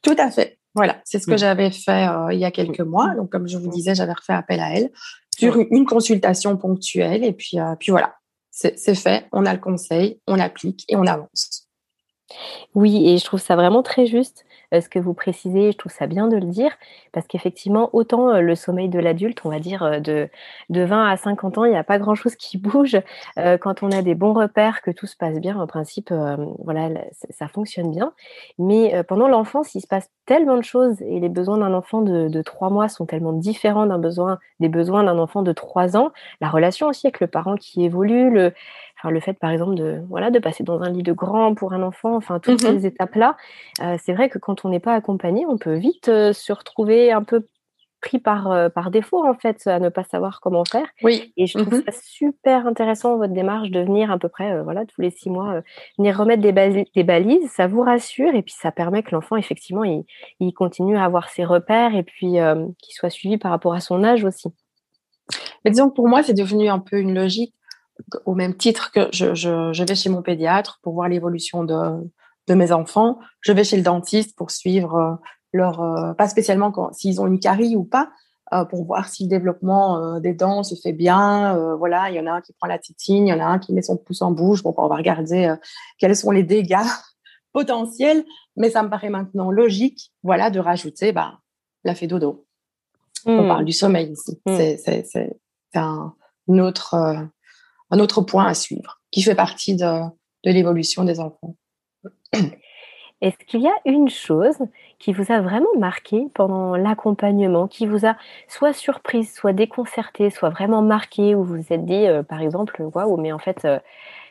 Tout 0.00 0.14
à 0.16 0.30
fait. 0.30 0.58
Voilà, 0.74 1.00
c'est 1.04 1.18
ce 1.18 1.26
que 1.26 1.34
mm. 1.34 1.38
j'avais 1.38 1.70
fait 1.70 2.08
euh, 2.08 2.32
il 2.32 2.38
y 2.38 2.44
a 2.44 2.50
quelques 2.50 2.80
mm. 2.80 2.88
mois. 2.88 3.14
Donc, 3.14 3.30
comme 3.30 3.48
je 3.48 3.58
vous 3.58 3.68
disais, 3.68 3.94
j'avais 3.94 4.12
refait 4.12 4.32
appel 4.32 4.60
à 4.60 4.74
elle 4.74 4.90
sur 5.36 5.56
une 5.70 5.86
consultation 5.86 6.56
ponctuelle. 6.56 7.24
Et 7.24 7.32
puis, 7.32 7.58
euh, 7.58 7.74
puis 7.78 7.90
voilà, 7.90 8.16
c'est 8.50 8.94
fait. 8.94 9.26
On 9.32 9.46
a 9.46 9.52
le 9.52 9.60
conseil, 9.60 10.20
on 10.26 10.38
applique 10.38 10.84
et 10.88 10.96
on 10.96 11.06
avance. 11.06 11.68
Oui, 12.74 13.08
et 13.08 13.18
je 13.18 13.24
trouve 13.24 13.40
ça 13.40 13.54
vraiment 13.54 13.82
très 13.82 14.06
juste 14.06 14.43
ce 14.80 14.88
que 14.88 14.98
vous 14.98 15.14
précisez, 15.14 15.72
je 15.72 15.76
trouve 15.78 15.92
ça 15.92 16.06
bien 16.06 16.28
de 16.28 16.36
le 16.36 16.46
dire, 16.46 16.70
parce 17.12 17.26
qu'effectivement, 17.26 17.90
autant 17.92 18.30
euh, 18.30 18.40
le 18.40 18.54
sommeil 18.54 18.88
de 18.88 18.98
l'adulte, 18.98 19.40
on 19.44 19.50
va 19.50 19.58
dire 19.58 19.82
euh, 19.82 20.00
de, 20.00 20.28
de 20.70 20.82
20 20.82 21.08
à 21.08 21.16
50 21.16 21.58
ans, 21.58 21.64
il 21.64 21.70
n'y 21.70 21.76
a 21.76 21.84
pas 21.84 21.98
grand-chose 21.98 22.36
qui 22.36 22.58
bouge. 22.64 22.96
quand 23.36 23.82
on 23.82 23.90
a 23.90 24.02
des 24.02 24.14
bons 24.14 24.32
repères, 24.32 24.82
que 24.82 24.90
tout 24.90 25.06
se 25.06 25.16
passe 25.16 25.40
bien, 25.40 25.58
en 25.58 25.66
principe, 25.66 26.12
voilà, 26.58 26.88
ça 27.30 27.48
fonctionne 27.48 27.90
bien. 27.90 28.12
Mais 28.58 29.02
pendant 29.04 29.28
l'enfance, 29.28 29.74
il 29.74 29.80
se 29.80 29.86
passe 29.86 30.10
tellement 30.26 30.56
de 30.56 30.62
choses 30.62 31.00
et 31.02 31.20
les 31.20 31.28
besoins 31.28 31.58
d'un 31.58 31.74
enfant 31.74 32.02
de, 32.02 32.28
de 32.28 32.42
3 32.42 32.70
mois 32.70 32.88
sont 32.88 33.06
tellement 33.06 33.32
différents 33.32 33.86
besoin, 33.98 34.38
des 34.60 34.68
besoins 34.68 35.04
d'un 35.04 35.18
enfant 35.18 35.42
de 35.42 35.52
3 35.52 35.96
ans. 35.96 36.12
La 36.40 36.48
relation 36.48 36.88
aussi 36.88 37.06
avec 37.06 37.20
le 37.20 37.26
parent 37.26 37.56
qui 37.56 37.84
évolue, 37.84 38.30
le, 38.30 38.52
le 39.10 39.20
fait, 39.20 39.34
par 39.34 39.50
exemple, 39.50 39.74
de, 39.74 40.02
voilà, 40.08 40.30
de 40.30 40.38
passer 40.38 40.64
dans 40.64 40.82
un 40.82 40.90
lit 40.90 41.02
de 41.02 41.12
grand 41.12 41.54
pour 41.54 41.72
un 41.72 41.82
enfant, 41.82 42.14
enfin, 42.16 42.38
toutes 42.38 42.62
mmh 42.62 42.78
ces 42.78 42.86
étapes-là, 42.86 43.36
euh, 43.82 43.96
c'est 44.02 44.12
vrai 44.12 44.28
que 44.28 44.38
quand 44.38 44.64
on 44.64 44.68
n'est 44.68 44.80
pas 44.80 44.94
accompagné, 44.94 45.46
on 45.46 45.58
peut 45.58 45.74
vite 45.74 46.08
euh, 46.08 46.32
se 46.32 46.52
retrouver 46.52 47.12
un 47.12 47.22
peu 47.22 47.46
pris 48.00 48.18
par, 48.18 48.50
euh, 48.50 48.68
par 48.68 48.90
défaut, 48.90 49.24
en 49.26 49.34
fait, 49.34 49.66
à 49.66 49.78
ne 49.78 49.88
pas 49.88 50.04
savoir 50.04 50.40
comment 50.40 50.64
faire. 50.64 50.86
Oui. 51.02 51.32
Et 51.36 51.46
je 51.46 51.58
trouve 51.58 51.74
mmh 51.74 51.84
ça 51.86 51.92
super 52.02 52.66
intéressant, 52.66 53.16
votre 53.16 53.32
démarche, 53.32 53.70
de 53.70 53.80
venir 53.80 54.10
à 54.10 54.18
peu 54.18 54.28
près, 54.28 54.62
voilà, 54.62 54.84
tous 54.84 55.00
les 55.00 55.10
six 55.10 55.30
mois, 55.30 55.62
venir 55.96 56.18
remettre 56.18 56.42
des, 56.42 56.52
balises, 56.52 56.84
des 56.94 57.04
balises, 57.04 57.50
ça 57.50 57.66
vous 57.66 57.80
rassure, 57.80 58.34
et 58.34 58.42
puis 58.42 58.54
ça 58.56 58.72
permet 58.72 59.02
que 59.02 59.14
l'enfant, 59.14 59.36
effectivement, 59.36 59.84
il, 59.84 60.04
il, 60.40 60.52
continue 60.52 60.96
à 60.96 61.04
avoir 61.04 61.30
ses 61.30 61.44
repères, 61.44 61.94
et 61.94 62.02
puis 62.02 62.36
qu'il 62.78 62.94
soit 62.94 63.10
suivi 63.10 63.38
par 63.38 63.50
rapport 63.50 63.74
à 63.74 63.80
son 63.80 64.04
âge 64.04 64.24
aussi. 64.24 64.48
Mais 65.64 65.70
disons 65.70 65.88
que 65.88 65.94
pour 65.94 66.08
moi, 66.08 66.22
c'est 66.22 66.34
devenu 66.34 66.68
un 66.68 66.78
peu 66.78 66.98
une 66.98 67.14
logique 67.14 67.54
au 68.24 68.34
même 68.34 68.54
titre 68.54 68.90
que 68.92 69.08
je, 69.12 69.34
je, 69.34 69.72
je 69.72 69.84
vais 69.84 69.94
chez 69.94 70.08
mon 70.08 70.22
pédiatre 70.22 70.80
pour 70.82 70.94
voir 70.94 71.08
l'évolution 71.08 71.64
de, 71.64 71.76
de, 72.48 72.54
mes 72.54 72.72
enfants, 72.72 73.18
je 73.40 73.52
vais 73.52 73.64
chez 73.64 73.76
le 73.76 73.82
dentiste 73.82 74.36
pour 74.36 74.50
suivre 74.50 74.94
euh, 74.94 75.14
leur, 75.52 75.80
euh, 75.80 76.12
pas 76.14 76.28
spécialement 76.28 76.72
s'ils 76.92 77.20
ont 77.20 77.26
une 77.26 77.40
carie 77.40 77.76
ou 77.76 77.84
pas, 77.84 78.10
euh, 78.52 78.64
pour 78.64 78.84
voir 78.84 79.08
si 79.08 79.24
le 79.24 79.28
développement 79.28 80.20
des 80.20 80.34
dents 80.34 80.62
se 80.62 80.74
fait 80.74 80.92
bien. 80.92 81.76
voilà, 81.76 82.10
il 82.10 82.16
y 82.16 82.20
en 82.20 82.26
a 82.26 82.32
un 82.32 82.40
qui 82.40 82.52
prend 82.52 82.66
la 82.66 82.78
titine, 82.78 83.26
il 83.26 83.30
y 83.30 83.32
en 83.32 83.40
a 83.40 83.46
un 83.46 83.58
qui 83.58 83.72
met 83.72 83.82
son 83.82 83.96
pouce 83.96 84.22
en 84.22 84.32
bouche. 84.32 84.62
Bon, 84.62 84.74
on 84.76 84.88
va 84.88 84.96
regarder 84.96 85.54
quels 85.98 86.16
sont 86.16 86.30
les 86.30 86.42
dégâts 86.42 86.76
potentiels, 87.52 88.24
mais 88.56 88.70
ça 88.70 88.82
me 88.82 88.90
paraît 88.90 89.10
maintenant 89.10 89.50
logique, 89.50 90.12
voilà, 90.22 90.50
de 90.50 90.60
rajouter 90.60 91.12
bah, 91.12 91.38
la 91.84 91.94
fait 91.94 92.06
dodo. 92.06 92.46
On 93.26 93.44
mmh. 93.44 93.48
parle 93.48 93.64
du 93.64 93.72
sommeil 93.72 94.12
ici. 94.12 94.38
Mmh. 94.44 94.56
C'est 94.76 95.30
un, 95.74 96.14
une 96.46 96.60
autre 96.60 96.96
un 97.90 97.98
autre 97.98 98.22
point 98.22 98.46
à 98.46 98.54
suivre 98.54 99.00
qui 99.10 99.22
fait 99.22 99.34
partie 99.34 99.76
de, 99.76 100.00
l'évolution 100.44 101.04
des 101.04 101.20
enfants. 101.20 101.56
Est-ce 103.20 103.38
qu'il 103.46 103.62
y 103.62 103.68
a 103.68 103.76
une 103.86 104.10
chose 104.10 104.58
qui 104.98 105.12
vous 105.12 105.32
a 105.32 105.40
vraiment 105.40 105.72
marqué 105.78 106.26
pendant 106.34 106.76
l'accompagnement, 106.76 107.68
qui 107.68 107.86
vous 107.86 108.04
a 108.04 108.16
soit 108.48 108.74
surprise, 108.74 109.32
soit 109.32 109.52
déconcerté, 109.52 110.28
soit 110.28 110.50
vraiment 110.50 110.82
marqué, 110.82 111.34
où 111.34 111.42
vous 111.42 111.56
vous 111.56 111.72
êtes 111.72 111.86
dit, 111.86 112.06
euh, 112.06 112.22
par 112.22 112.42
exemple, 112.42 112.82
waouh, 112.82 113.16
mais 113.16 113.32
en 113.32 113.38
fait, 113.38 113.64
euh, 113.64 113.78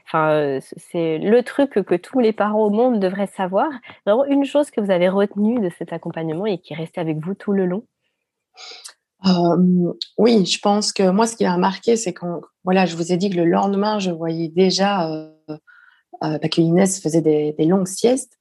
enfin, 0.05 0.33
euh, 0.33 0.59
c'est 0.61 1.17
le 1.17 1.41
truc 1.41 1.71
que, 1.71 1.95
tous 1.95 2.19
les 2.19 2.33
parents 2.33 2.65
au 2.65 2.69
monde 2.69 2.99
devraient 2.99 3.25
savoir. 3.25 3.69
Vraiment, 4.05 4.25
une 4.25 4.45
chose 4.45 4.69
que 4.69 4.81
vous 4.81 4.91
avez 4.91 5.09
retenue 5.09 5.59
de 5.59 5.69
cet 5.69 5.91
accompagnement 5.91 6.45
et 6.45 6.59
qui 6.59 6.73
est 6.73 6.97
avec 6.97 7.17
vous 7.17 7.33
tout 7.33 7.53
le 7.53 7.65
long? 7.65 7.85
Euh, 9.25 9.93
oui, 10.17 10.45
je 10.45 10.59
pense 10.59 10.91
que 10.91 11.09
moi, 11.09 11.27
ce 11.27 11.35
qui 11.35 11.45
m'a 11.45 11.57
marqué, 11.57 11.95
c'est 11.95 12.13
quand, 12.13 12.41
voilà, 12.63 12.85
je 12.85 12.95
vous 12.95 13.11
ai 13.11 13.17
dit 13.17 13.29
que 13.29 13.37
le 13.37 13.45
lendemain, 13.45 13.99
je 13.99 14.11
voyais 14.11 14.49
déjà 14.49 15.09
euh, 15.09 15.29
euh, 15.49 16.37
bah, 16.39 16.49
que 16.49 16.59
Inès 16.59 17.01
faisait 17.01 17.21
des, 17.21 17.53
des, 17.53 17.65
longues 17.65 17.87
siestes. 17.87 18.37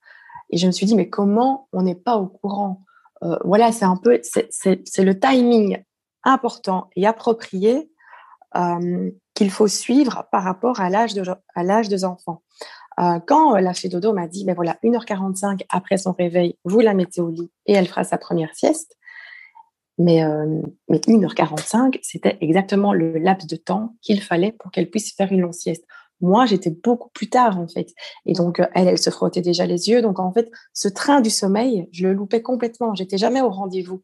Et 0.50 0.56
je 0.56 0.66
me 0.66 0.72
suis 0.72 0.86
dit, 0.86 0.96
mais 0.96 1.08
comment 1.08 1.68
on 1.72 1.82
n'est 1.82 1.94
pas 1.94 2.16
au 2.16 2.26
courant? 2.26 2.82
Voilà, 3.44 3.70
c'est 3.70 3.84
un 3.84 3.96
peu, 3.96 4.20
c'est 4.22 5.04
le 5.04 5.20
timing 5.20 5.80
important 6.24 6.90
et 6.96 7.06
approprié 7.06 7.88
qu'il 9.34 9.50
faut 9.50 9.68
suivre 9.68 10.26
par 10.32 10.42
rapport 10.42 10.80
à 10.80 10.90
l'âge 10.90 11.14
de, 11.14 11.22
à 11.54 11.62
l'âge 11.62 11.88
des 11.88 12.04
enfants. 12.04 12.42
quand 12.98 13.54
la 13.54 13.74
fée 13.74 13.88
dodo 13.88 14.12
m'a 14.12 14.26
dit, 14.26 14.44
ben 14.44 14.56
voilà, 14.56 14.76
1h45 14.82 15.60
après 15.68 15.98
son 15.98 16.10
réveil, 16.10 16.58
vous 16.64 16.80
la 16.80 16.94
mettez 16.94 17.20
au 17.20 17.28
lit 17.28 17.52
et 17.66 17.74
elle 17.74 17.86
fera 17.86 18.02
sa 18.02 18.18
première 18.18 18.56
sieste. 18.56 18.96
Mais, 20.02 20.22
mais 20.88 20.98
1h45, 20.98 21.98
c'était 22.02 22.38
exactement 22.40 22.92
le 22.92 23.18
laps 23.18 23.46
de 23.46 23.56
temps 23.56 23.94
qu'il 24.00 24.22
fallait 24.22 24.52
pour 24.52 24.70
qu'elle 24.70 24.90
puisse 24.90 25.14
faire 25.14 25.30
une 25.30 25.40
longue 25.40 25.52
sieste. 25.52 25.84
Moi, 26.20 26.46
j'étais 26.46 26.70
beaucoup 26.70 27.10
plus 27.10 27.28
tard, 27.28 27.58
en 27.58 27.68
fait. 27.68 27.92
Et 28.26 28.32
donc, 28.32 28.60
elle, 28.74 28.88
elle 28.88 28.98
se 28.98 29.10
frottait 29.10 29.42
déjà 29.42 29.66
les 29.66 29.88
yeux. 29.88 30.00
Donc, 30.00 30.18
en 30.18 30.32
fait, 30.32 30.50
ce 30.72 30.88
train 30.88 31.20
du 31.20 31.30
sommeil, 31.30 31.88
je 31.92 32.06
le 32.06 32.14
loupais 32.14 32.42
complètement. 32.42 32.94
J'étais 32.94 33.18
jamais 33.18 33.42
au 33.42 33.50
rendez-vous. 33.50 34.02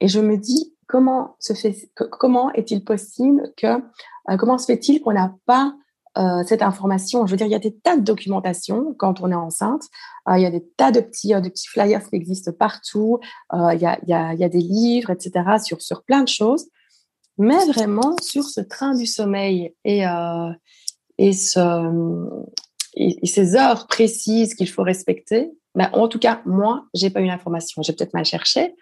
Et 0.00 0.08
je 0.08 0.20
me 0.20 0.36
dis, 0.36 0.74
comment 0.90 1.36
se 1.38 1.52
fait, 1.52 1.90
comment 1.94 2.52
est-il 2.52 2.84
possible 2.84 3.52
que, 3.56 3.66
euh, 3.66 4.36
comment 4.38 4.58
se 4.58 4.66
fait-il 4.66 5.00
qu'on 5.00 5.12
n'a 5.12 5.34
pas 5.46 5.74
euh, 6.20 6.44
cette 6.46 6.62
information 6.62 7.26
Je 7.26 7.30
veux 7.32 7.36
dire, 7.36 7.46
il 7.46 7.52
y 7.52 7.56
a 7.56 7.60
des 7.60 7.74
tas 7.74 7.96
de 7.96 8.02
documentation 8.02 8.94
quand 8.98 9.20
on 9.20 9.30
est 9.30 9.34
enceinte. 9.34 9.84
Euh, 10.28 10.36
il 10.36 10.42
y 10.42 10.46
a 10.46 10.50
des 10.50 10.64
tas 10.76 10.92
de 10.92 11.00
petits, 11.00 11.28
de 11.28 11.48
petits 11.48 11.68
flyers 11.68 12.08
qui 12.08 12.16
existent 12.16 12.52
partout. 12.52 13.18
il, 13.52 13.78
y 13.80 13.86
a, 13.86 13.98
il, 14.02 14.08
y 14.08 14.12
a, 14.12 14.34
il 14.34 14.40
y 14.40 14.44
a 14.44 14.48
des 14.48 14.60
livres, 14.60 15.10
etc. 15.10 15.58
sur 15.64 15.80
sur 15.82 16.04
plein 16.04 16.22
de 16.22 16.28
choses. 16.28 16.66
Mais 17.38 17.64
vraiment 17.66 18.14
sur 18.20 18.44
ce 18.44 18.60
train 18.60 18.94
du 18.94 19.06
sommeil 19.06 19.74
et 19.84 20.04
et, 21.18 21.34
ce, 21.34 22.32
ces 23.24 23.56
heures 23.56 23.86
précises 23.86 24.54
qu'il 24.54 24.68
faut 24.68 24.82
respecter. 24.82 25.50
Ben, 25.74 25.90
en 25.92 26.08
tout 26.08 26.18
cas, 26.18 26.40
moi, 26.46 26.86
j'ai 26.94 27.10
pas 27.10 27.20
eu 27.20 27.26
l'information. 27.26 27.82
J'ai 27.82 27.92
peut-être 27.92 28.14
mal 28.14 28.24
cherché, 28.24 28.74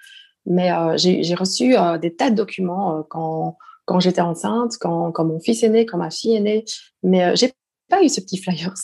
mais 0.46 0.72
euh, 0.72 0.96
j'ai 0.96 1.35
reçu 1.35 1.77
euh, 1.77 1.98
des 1.98 2.14
tas 2.14 2.31
de 2.31 2.37
documents 2.37 2.98
euh, 2.98 3.03
quand, 3.09 3.57
quand 3.88 4.01
j'étais 4.01 4.20
enceinte, 4.20 4.74
quand, 4.79 5.12
quand 5.12 5.24
mon 5.24 5.40
fils 5.40 5.62
est 5.62 5.70
né, 5.70 5.87
quand 5.87 5.96
ma 5.96 6.11
fille 6.11 6.37
est 6.37 6.40
née. 6.40 6.64
Mais 7.03 7.35
j'ai 7.35 7.55
pas 7.88 8.03
eu 8.03 8.11
ce 8.11 8.20
petit 8.20 8.37
flyer 8.37 8.74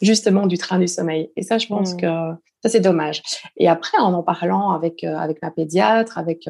justement 0.00 0.46
du 0.46 0.56
train 0.56 0.78
du 0.78 0.88
sommeil. 0.88 1.30
Et 1.36 1.42
ça, 1.42 1.58
je 1.58 1.66
pense 1.66 1.92
mmh. 1.92 1.96
que 1.98 2.06
ça, 2.62 2.70
c'est 2.70 2.80
dommage. 2.80 3.22
Et 3.58 3.68
après, 3.68 3.98
en 3.98 4.14
en 4.14 4.22
parlant 4.22 4.70
avec, 4.70 5.04
avec 5.04 5.42
ma 5.42 5.50
pédiatre, 5.50 6.16
avec, 6.16 6.48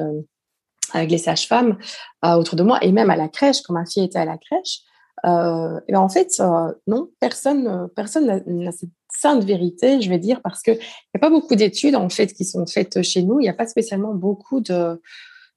avec 0.93 1.11
les 1.11 1.17
sages-femmes 1.17 1.77
autour 2.23 2.55
de 2.55 2.63
moi, 2.63 2.79
et 2.81 2.91
même 2.93 3.09
à 3.09 3.17
la 3.17 3.27
crèche, 3.27 3.61
quand 3.61 3.73
ma 3.73 3.85
fille 3.85 4.05
était 4.05 4.19
à 4.19 4.25
la 4.25 4.37
crèche, 4.37 4.79
euh, 5.25 5.79
et 5.87 5.93
ben, 5.93 5.99
en 5.99 6.09
fait, 6.09 6.41
non, 6.87 7.09
personne, 7.19 7.89
personne 7.95 8.43
n'a 8.45 8.71
cette 8.71 8.89
sainte 9.15 9.43
vérité, 9.43 10.01
je 10.01 10.09
vais 10.09 10.17
dire, 10.19 10.41
parce 10.41 10.61
qu'il 10.61 10.73
n'y 10.75 11.15
a 11.15 11.19
pas 11.19 11.29
beaucoup 11.29 11.55
d'études 11.55 11.95
en 11.95 12.09
fait 12.09 12.33
qui 12.33 12.45
sont 12.45 12.65
faites 12.65 13.01
chez 13.03 13.23
nous. 13.23 13.39
Il 13.39 13.43
n'y 13.43 13.49
a 13.49 13.53
pas 13.53 13.67
spécialement 13.67 14.13
beaucoup 14.13 14.59
de, 14.59 15.01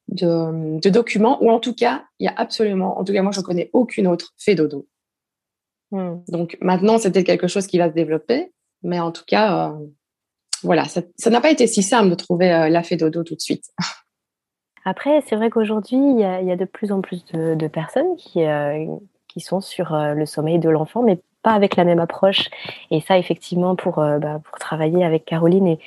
de, 0.09 0.89
documents, 0.89 1.43
ou 1.43 1.51
en 1.51 1.61
tout 1.61 1.75
cas, 1.75 2.05
il 2.19 2.25
y 2.25 2.29
a 2.29 2.35
absolument, 2.37 2.99
en 2.99 3.05
tout 3.05 3.13
cas, 3.13 3.23
moi, 3.23 3.33
je 3.33 3.41
ne 3.41 3.45
connais 3.45 3.71
aucune 3.73 4.07
autre 4.07 4.35
fait 4.39 4.55
dodo. 4.55 4.87
Hmm. 5.91 6.17
Donc 6.29 6.57
maintenant, 6.61 6.99
c'est 6.99 7.13
peut-être 7.13 7.27
quelque 7.27 7.49
chose 7.49 7.67
qui 7.67 7.79
va 7.79 7.89
se 7.89 7.95
développer, 7.95 8.53
mais 8.83 9.01
en 9.01 9.13
tout 9.13 9.25
cas, 9.27 9.71
euh, 9.71 9.87
voilà, 10.63 10.85
ça 10.85 11.31
n'a 11.31 11.41
pas 11.41 11.51
été 11.51 11.67
si 11.67 11.83
simple 11.83 12.11
de 12.11 12.15
trouver 12.15 12.53
euh, 12.53 12.69
la 12.69 12.83
fait 12.83 12.97
dodo 12.97 13.23
tout 13.23 13.35
de 13.35 13.41
suite. 13.41 13.65
Après, 14.85 15.21
c'est 15.27 15.35
vrai 15.35 15.51
qu'aujourd'hui, 15.51 15.99
il 15.99 16.21
y, 16.21 16.25
a 16.25 16.57
de 16.57 16.65
plus 16.65 16.93
en 16.93 17.01
plus 17.01 17.25
de, 17.33 17.67
personnes 17.67 18.15
qui, 18.17 18.45
qui 19.27 19.41
sont 19.41 19.61
sur 19.61 19.93
euh, 19.93 20.15
le 20.15 20.25
sommeil 20.27 20.61
de 20.61 20.71
l'enfant, 20.71 21.03
mais 21.03 21.21
pas 21.47 21.53
avec 21.53 21.77
la 21.77 21.85
même 21.85 22.01
approche. 22.01 22.51
Et 22.91 23.01
ça, 23.01 23.19
effectivement, 23.19 23.77
pour, 23.77 24.01
euh, 24.01 24.19
bah, 24.19 24.41
pour 24.43 24.59
travailler 24.59 25.05
avec 25.05 25.25
Caroline 25.25 25.69
et, 25.69 25.79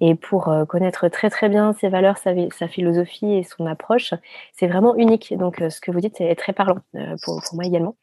et 0.00 0.16
pour 0.16 0.48
euh, 0.48 0.64
connaître 0.64 1.06
très 1.06 1.30
très 1.30 1.48
bien 1.48 1.72
ses 1.72 1.88
valeurs, 1.88 2.18
sa, 2.18 2.32
sa 2.50 2.66
philosophie 2.66 3.32
et 3.32 3.44
son 3.44 3.64
approche, 3.66 4.12
c'est 4.52 4.66
vraiment 4.66 4.96
unique. 4.96 5.32
Donc, 5.38 5.62
ce 5.70 5.80
que 5.80 5.92
vous 5.92 6.00
dites 6.00 6.20
est 6.20 6.34
très 6.34 6.52
parlant 6.52 6.78
pour, 7.22 7.40
pour, 7.40 7.54
moi 7.54 7.64
également. 7.64 7.94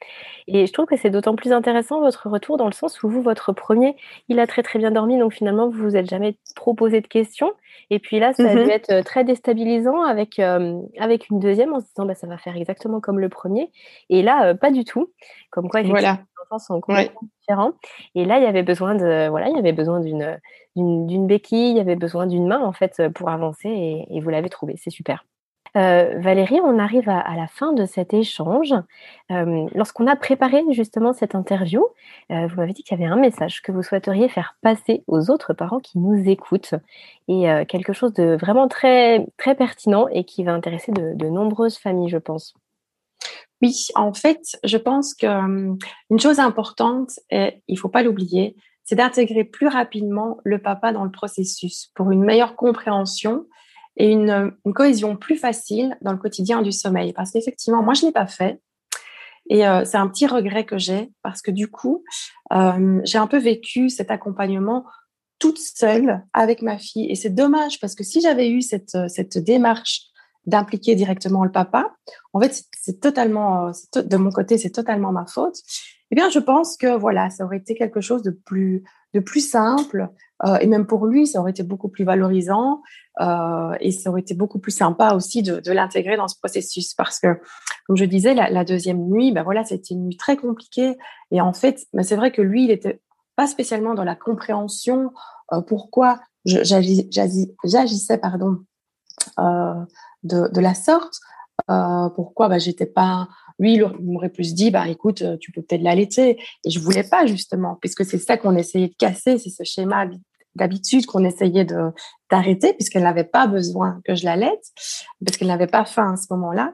Et 0.48 0.66
je 0.66 0.72
trouve 0.72 0.86
que 0.86 0.96
c'est 0.96 1.10
d'autant 1.10 1.36
plus 1.36 1.52
intéressant 1.52 2.00
votre 2.00 2.30
retour 2.30 2.56
dans 2.56 2.68
le 2.68 2.72
sens 2.72 3.04
où 3.04 3.10
vous, 3.10 3.22
votre 3.22 3.52
premier, 3.52 3.98
il 4.30 4.40
a 4.40 4.48
très 4.48 4.64
très 4.64 4.80
bien 4.80 4.92
dormi, 4.92 5.20
donc 5.20 5.34
finalement, 5.34 5.68
vous 5.68 5.84
vous 5.84 5.98
êtes 5.98 6.10
jamais 6.10 6.38
proposé 6.56 7.02
de 7.02 7.08
questions. 7.08 7.52
Et 7.90 8.00
puis 8.00 8.20
là, 8.20 8.32
ça 8.32 8.50
a 8.50 8.56
dû 8.56 8.62
mmh 8.62 8.70
être 8.70 9.04
très 9.04 9.26
déstabilisant 9.26 10.02
avec, 10.02 10.40
avec 10.40 11.30
une 11.30 11.40
deuxième 11.42 11.74
en 11.74 11.82
se 11.82 11.88
disant 11.88 12.06
bah, 12.06 12.16
ça 12.16 12.28
va 12.28 12.38
faire 12.38 12.56
exactement 12.56 13.02
comme 13.02 13.20
le 13.20 13.28
premier. 13.28 13.70
Et 14.10 14.22
là, 14.22 14.56
pas 14.56 14.72
du 14.72 14.86
tout. 14.86 15.10
Comme 15.50 15.68
quoi, 15.68 15.82
voilà 15.82 16.20
sont 16.60 16.82
complètement 16.82 17.22
différents. 17.40 17.74
Et 18.16 18.26
là, 18.26 18.38
il 18.40 18.44
y 18.44 18.48
avait 18.48 18.64
besoin 18.64 18.96
de, 18.96 19.30
voilà, 19.30 19.50
il 19.50 19.56
y 19.56 19.60
avait 19.60 19.74
besoin 19.74 20.00
d'une, 20.00 20.40
d'une, 20.76 21.28
béquille, 21.28 21.72
il 21.72 21.78
y 21.78 21.80
avait 21.80 21.96
besoin 21.96 22.28
d'une 22.28 22.48
main 22.48 22.62
en 22.62 22.74
fait 22.74 23.10
pour 23.10 23.30
avancer, 23.30 24.06
et, 24.10 24.20
vous 24.20 24.30
l'avez 24.30 24.50
trouvé. 24.50 24.76
C'est 24.78 24.90
super. 24.90 25.26
Euh, 25.78 26.20
Valérie, 26.20 26.60
on 26.62 26.80
arrive 26.80 27.08
à, 27.08 27.36
la 27.36 27.48
fin 27.48 27.72
de 27.72 27.86
cet 27.86 28.14
échange. 28.14 28.74
Euh, 29.32 29.68
lorsqu'on 29.74 30.08
a 30.08 30.18
préparé 30.18 30.64
justement 30.72 31.14
cette 31.14 31.34
interview, 31.34 31.86
euh, 32.32 32.48
vous 32.48 32.56
m'avez 32.58 32.74
dit 32.74 32.84
qu'il 32.84 33.00
y 33.00 33.02
avait 33.02 33.12
un 33.12 33.16
message 33.16 33.62
que 33.62 33.72
vous 33.72 33.82
souhaiteriez 33.82 34.28
faire 34.28 34.58
passer 34.62 35.04
aux 35.08 35.30
autres 35.32 35.54
parents 35.54 35.80
qui 35.80 35.98
nous 35.98 36.28
écoutent 36.30 36.76
et 37.30 37.46
quelque 37.70 37.94
chose 37.94 38.14
de 38.14 38.36
vraiment 38.36 38.68
très 38.68 39.26
très 39.38 39.56
pertinent 39.56 40.08
et 40.10 40.26
qui 40.26 40.44
va 40.44 40.54
intéresser 40.54 40.92
de, 40.92 41.14
de 41.16 41.28
nombreuses 41.28 41.78
familles, 41.78 42.10
je 42.10 42.18
pense. 42.18 42.54
Oui, 43.62 43.88
en 43.96 44.14
fait, 44.14 44.42
je 44.64 44.78
pense 44.78 45.14
que 45.14 45.28
hum, 45.28 45.78
une 46.10 46.20
chose 46.20 46.40
importante, 46.40 47.12
et 47.30 47.62
il 47.68 47.78
faut 47.78 47.90
pas 47.90 48.04
l'oublier, 48.04 48.56
c'est 48.84 48.96
d'intégrer 48.96 49.44
plus 49.44 49.68
rapidement 49.68 50.38
le 50.44 50.62
papa 50.62 50.92
dans 50.92 51.04
le 51.04 51.12
processus 51.12 51.92
pour 51.96 52.12
une 52.12 52.24
meilleure 52.24 52.56
compréhension 52.56 53.46
et 53.98 54.10
une, 54.12 54.54
cohésion 54.74 55.16
plus 55.16 55.38
facile 55.38 55.98
dans 56.02 56.12
le 56.12 56.18
quotidien 56.18 56.62
du 56.62 56.72
sommeil. 56.72 57.14
Parce 57.14 57.32
qu'effectivement, 57.32 57.84
moi, 57.84 57.94
je 57.94 58.06
l'ai 58.06 58.12
pas 58.12 58.28
fait. 58.28 58.60
Et 59.50 59.68
euh, 59.68 59.86
c'est 59.86 59.98
un 59.98 60.08
petit 60.08 60.28
regret 60.28 60.66
que 60.66 60.78
j'ai 60.78 61.10
parce 61.24 61.42
que 61.42 61.52
du 61.52 61.68
coup, 61.68 62.04
euh, 62.54 63.02
j'ai 63.04 63.18
un 63.18 63.28
peu 63.28 63.38
vécu 63.38 63.90
cet 63.90 64.12
accompagnement 64.12 64.86
toute 65.40 65.58
seule 65.58 66.24
avec 66.34 66.62
ma 66.62 66.78
fille. 66.78 67.10
Et 67.10 67.16
c'est 67.16 67.34
dommage 67.34 67.80
parce 67.80 67.96
que 67.96 68.04
si 68.04 68.22
j'avais 68.22 68.50
eu 68.50 68.62
cette, 68.62 68.98
cette 69.08 69.38
démarche 69.38 70.11
d'impliquer 70.46 70.96
directement 70.96 71.44
le 71.44 71.52
papa. 71.52 71.94
En 72.34 72.42
fait, 72.42 72.64
c'est 72.80 73.00
totalement, 73.00 73.72
de 73.96 74.18
mon 74.18 74.32
côté, 74.32 74.58
c'est 74.58 74.72
totalement 74.72 75.12
ma 75.12 75.26
faute. 75.26 75.58
Eh 76.12 76.16
bien, 76.16 76.30
je 76.30 76.40
pense 76.40 76.78
que 76.78 76.98
voilà, 76.98 77.30
ça 77.30 77.46
aurait 77.46 77.58
été 77.58 77.74
quelque 77.74 78.02
chose 78.02 78.22
de 78.22 78.32
plus, 78.32 78.84
de 79.14 79.20
plus 79.20 79.48
simple, 79.48 80.10
euh, 80.46 80.58
et 80.58 80.68
même 80.68 80.86
pour 80.86 81.06
lui, 81.06 81.26
ça 81.26 81.40
aurait 81.40 81.52
été 81.52 81.64
beaucoup 81.64 81.88
plus 81.88 82.04
valorisant, 82.04 82.82
euh, 83.22 83.74
et 83.80 83.92
ça 83.92 84.10
aurait 84.10 84.22
été 84.22 84.34
beaucoup 84.34 84.60
plus 84.60 84.76
sympa 84.76 85.14
aussi 85.14 85.42
de, 85.42 85.60
de 85.60 85.72
l'intégrer 85.72 86.18
dans 86.18 86.28
ce 86.28 86.36
processus, 86.38 86.94
parce 86.96 87.20
que, 87.20 87.40
comme 87.88 87.96
je 87.96 88.06
disais, 88.06 88.34
la, 88.34 88.50
la 88.50 88.66
deuxième 88.66 89.08
nuit, 89.10 89.32
ben 89.32 89.44
voilà, 89.44 89.64
c'était 89.64 89.94
une 89.94 90.06
nuit 90.06 90.18
très 90.18 90.36
compliquée, 90.36 90.98
et 91.32 91.40
en 91.40 91.54
fait, 91.54 91.86
ben 91.94 92.04
c'est 92.04 92.18
vrai 92.18 92.32
que 92.32 92.42
lui, 92.42 92.66
il 92.66 92.72
était 92.72 93.00
pas 93.38 93.48
spécialement 93.48 93.94
dans 93.94 94.04
la 94.04 94.16
compréhension 94.16 95.14
euh, 95.54 95.62
pourquoi 95.62 96.20
j'agissais, 96.46 98.18
pardon, 98.18 98.58
de, 99.38 100.54
de 100.54 100.62
la 100.62 100.74
sorte. 100.74 101.20
Euh, 101.70 102.10
pourquoi? 102.16 102.50
Bah, 102.50 102.58
j'étais 102.58 102.86
pas. 102.86 103.28
Lui, 103.60 103.76
il 103.76 103.86
m'aurait 104.00 104.30
plus 104.30 104.54
dit 104.54 104.72
bah, 104.72 104.88
écoute, 104.88 105.22
euh, 105.22 105.38
tu 105.40 105.52
peux 105.52 105.62
peut-être 105.62 105.82
l'allaiter. 105.82 106.40
Et 106.66 106.70
je 106.70 106.80
voulais 106.80 107.04
pas, 107.04 107.26
justement, 107.26 107.78
puisque 107.80 108.06
c'est 108.06 108.18
ça 108.18 108.38
qu'on 108.38 108.56
essayait 108.56 108.88
de 108.88 108.96
casser, 108.96 109.38
c'est 109.38 109.50
ce 109.50 109.64
schéma 109.64 110.06
d'habitude 110.56 111.06
qu'on 111.06 111.24
essayait 111.24 111.66
d'arrêter, 112.30 112.74
puisqu'elle 112.74 113.04
n'avait 113.04 113.24
pas 113.24 113.48
besoin 113.48 114.02
que 114.04 114.16
je 114.16 114.26
l'allaite, 114.26 114.66
parce 115.24 115.38
qu'elle 115.38 115.48
n'avait 115.48 115.68
pas 115.68 115.86
faim 115.86 116.14
à 116.14 116.18
ce 116.18 116.28
moment-là. 116.32 116.74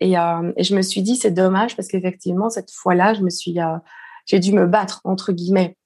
Et, 0.00 0.18
euh, 0.18 0.52
et, 0.56 0.62
je 0.62 0.76
me 0.76 0.82
suis 0.82 1.02
dit, 1.02 1.16
c'est 1.16 1.30
dommage, 1.30 1.74
parce 1.74 1.88
qu'effectivement, 1.88 2.50
cette 2.50 2.70
fois-là. 2.70 3.14
Euh, 3.14 3.78
j'ai 4.26 4.40
dû 4.40 4.52
me 4.52 4.66
battre, 4.66 5.00
entre 5.04 5.32
guillemets. 5.32 5.76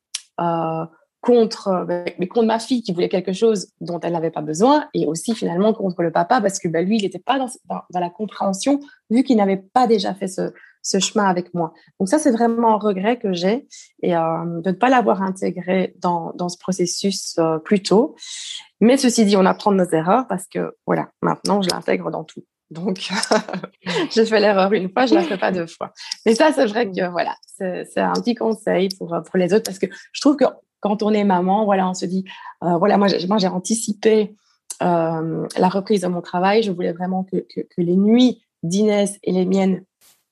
Euh, 0.40 0.85
contre, 1.20 1.68
euh, 1.68 2.04
mais 2.18 2.26
contre 2.26 2.46
ma 2.46 2.59
fille 2.59 2.83
qui 2.83 2.92
voulait 2.92 3.09
quelque 3.09 3.33
chose 3.33 3.68
dont 3.80 4.00
elle 4.00 4.12
n'avait 4.12 4.30
pas 4.30 4.40
besoin, 4.40 4.88
et 4.94 5.06
aussi 5.06 5.35
finalement 5.35 5.72
contre 5.72 6.02
le 6.02 6.11
papa 6.11 6.40
parce 6.40 6.59
que 6.59 6.68
bah, 6.68 6.83
lui, 6.83 6.96
il 6.96 7.02
n'était 7.02 7.18
pas 7.18 7.38
dans, 7.38 7.48
dans, 7.68 8.00
la 8.00 8.11
compréhension 8.11 8.80
vu 9.11 9.22
qu'il 9.22 9.37
n'avait 9.37 9.59
pas 9.59 9.87
déjà 9.87 10.14
fait 10.14 10.28
ce, 10.28 10.52
ce, 10.83 10.98
chemin 10.98 11.24
avec 11.24 11.52
moi. 11.52 11.72
Donc 11.98 12.09
ça, 12.09 12.18
c'est 12.18 12.30
vraiment 12.30 12.74
un 12.74 12.78
regret 12.78 13.18
que 13.18 13.33
j'ai 13.33 13.66
et 14.02 14.16
euh, 14.16 14.61
de 14.61 14.70
ne 14.70 14.74
pas 14.74 14.88
l'avoir 14.88 15.22
intégré 15.22 15.94
dans, 15.98 16.33
dans 16.35 16.48
ce 16.48 16.59
processus 16.59 17.37
euh, 17.38 17.59
plus 17.59 17.83
tôt. 17.83 18.16
Mais 18.80 18.96
ceci 18.96 19.26
dit, 19.26 19.37
on 19.37 19.44
apprend 19.44 19.72
de 19.72 19.76
nos 19.76 19.90
erreurs 19.90 20.26
parce 20.26 20.46
que 20.46 20.74
voilà, 20.87 21.11
maintenant, 21.22 21.61
je 21.61 21.68
l'intègre 21.68 22.11
dans 22.11 22.24
tout. 22.24 22.44
Donc, 22.70 23.11
j'ai 24.12 24.24
fait 24.24 24.40
l'erreur 24.40 24.72
une 24.72 24.90
fois, 24.90 25.04
je 25.04 25.14
la 25.14 25.24
fais 25.24 25.37
pas 25.37 25.50
deux 25.50 25.66
fois. 25.66 25.92
Mais 26.24 26.37
ça, 26.37 26.52
c'est 26.52 26.66
vrai 26.66 26.87
que 26.88 27.11
voilà, 27.11 27.35
c'est 27.44 27.98
un 27.98 28.12
petit 28.12 28.37
conseil 28.37 28.88
pour, 28.96 29.09
pour 29.09 29.38
les 29.38 29.52
autres 29.52 29.64
parce 29.64 29.80
que 29.80 29.87
je 30.12 30.20
trouve 30.20 30.37
que 30.37 30.44
quand 30.81 31.03
on 31.03 31.12
est 31.12 31.25
maman, 31.25 31.64
voilà, 31.64 31.88
on 31.88 31.95
se 31.95 32.07
dit, 32.07 32.25
euh, 32.64 32.77
voilà, 32.79 32.99
moi, 32.99 33.09
j'ai, 33.09 33.27
moi, 33.27 33.38
j'ai 33.38 33.49
anticipé 33.49 34.35
euh, 34.83 35.47
la 35.57 35.69
reprise 35.69 36.01
de 36.01 36.09
mon 36.09 36.23
travail. 36.23 36.62
Je 36.62 36.73
voulais 36.73 36.93
vraiment 36.93 37.25
que, 37.25 37.37
que, 37.37 37.61
que 37.61 37.81
les 37.81 37.97
nuits 37.97 38.43
d'Inès 38.62 39.19
et 39.23 39.33
les 39.33 39.45
miennes 39.45 39.85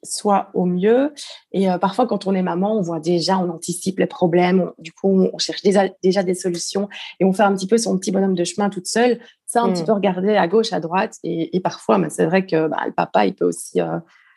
soit 0.05 0.51
au 0.55 0.65
mieux. 0.65 1.13
Et 1.53 1.71
euh, 1.71 1.77
parfois, 1.77 2.07
quand 2.07 2.27
on 2.27 2.35
est 2.35 2.43
maman, 2.43 2.77
on 2.77 2.83
voit 2.83 3.01
déjà, 3.01 3.39
on 3.39 3.51
anticipe 3.51 3.99
les 3.99 4.07
problèmes. 4.07 4.71
du 4.79 4.93
coup, 4.93 5.29
on 5.33 5.39
cherche 5.39 5.63
déjà, 5.63 5.89
déjà 6.03 6.23
des 6.23 6.35
solutions 6.35 6.89
et 7.21 7.25
on 7.25 7.33
fait 7.33 7.43
un 7.43 7.55
petit 7.55 7.67
peu 7.67 7.79
son 7.79 7.99
petit 7.99 8.13
bonhomme 8.13 8.35
de 8.35 8.45
chemin 8.45 8.71
toute 8.71 8.87
seule. 8.87 9.21
Ça, 9.47 9.63
un 9.63 9.73
petit 9.73 9.83
mm. 9.83 9.87
peu 9.87 9.93
regarder 9.93 10.37
à 10.37 10.47
gauche, 10.47 10.73
à 10.73 10.81
droite. 10.81 11.17
Et, 11.25 11.61
parfois, 11.61 11.99
c'est 12.11 12.27
vrai 12.27 12.47
que 12.47 12.69
bah, 12.69 12.79
le 12.87 12.93
papa, 12.93 13.27
il 13.27 13.35
peut 13.35 13.47
aussi 13.47 13.81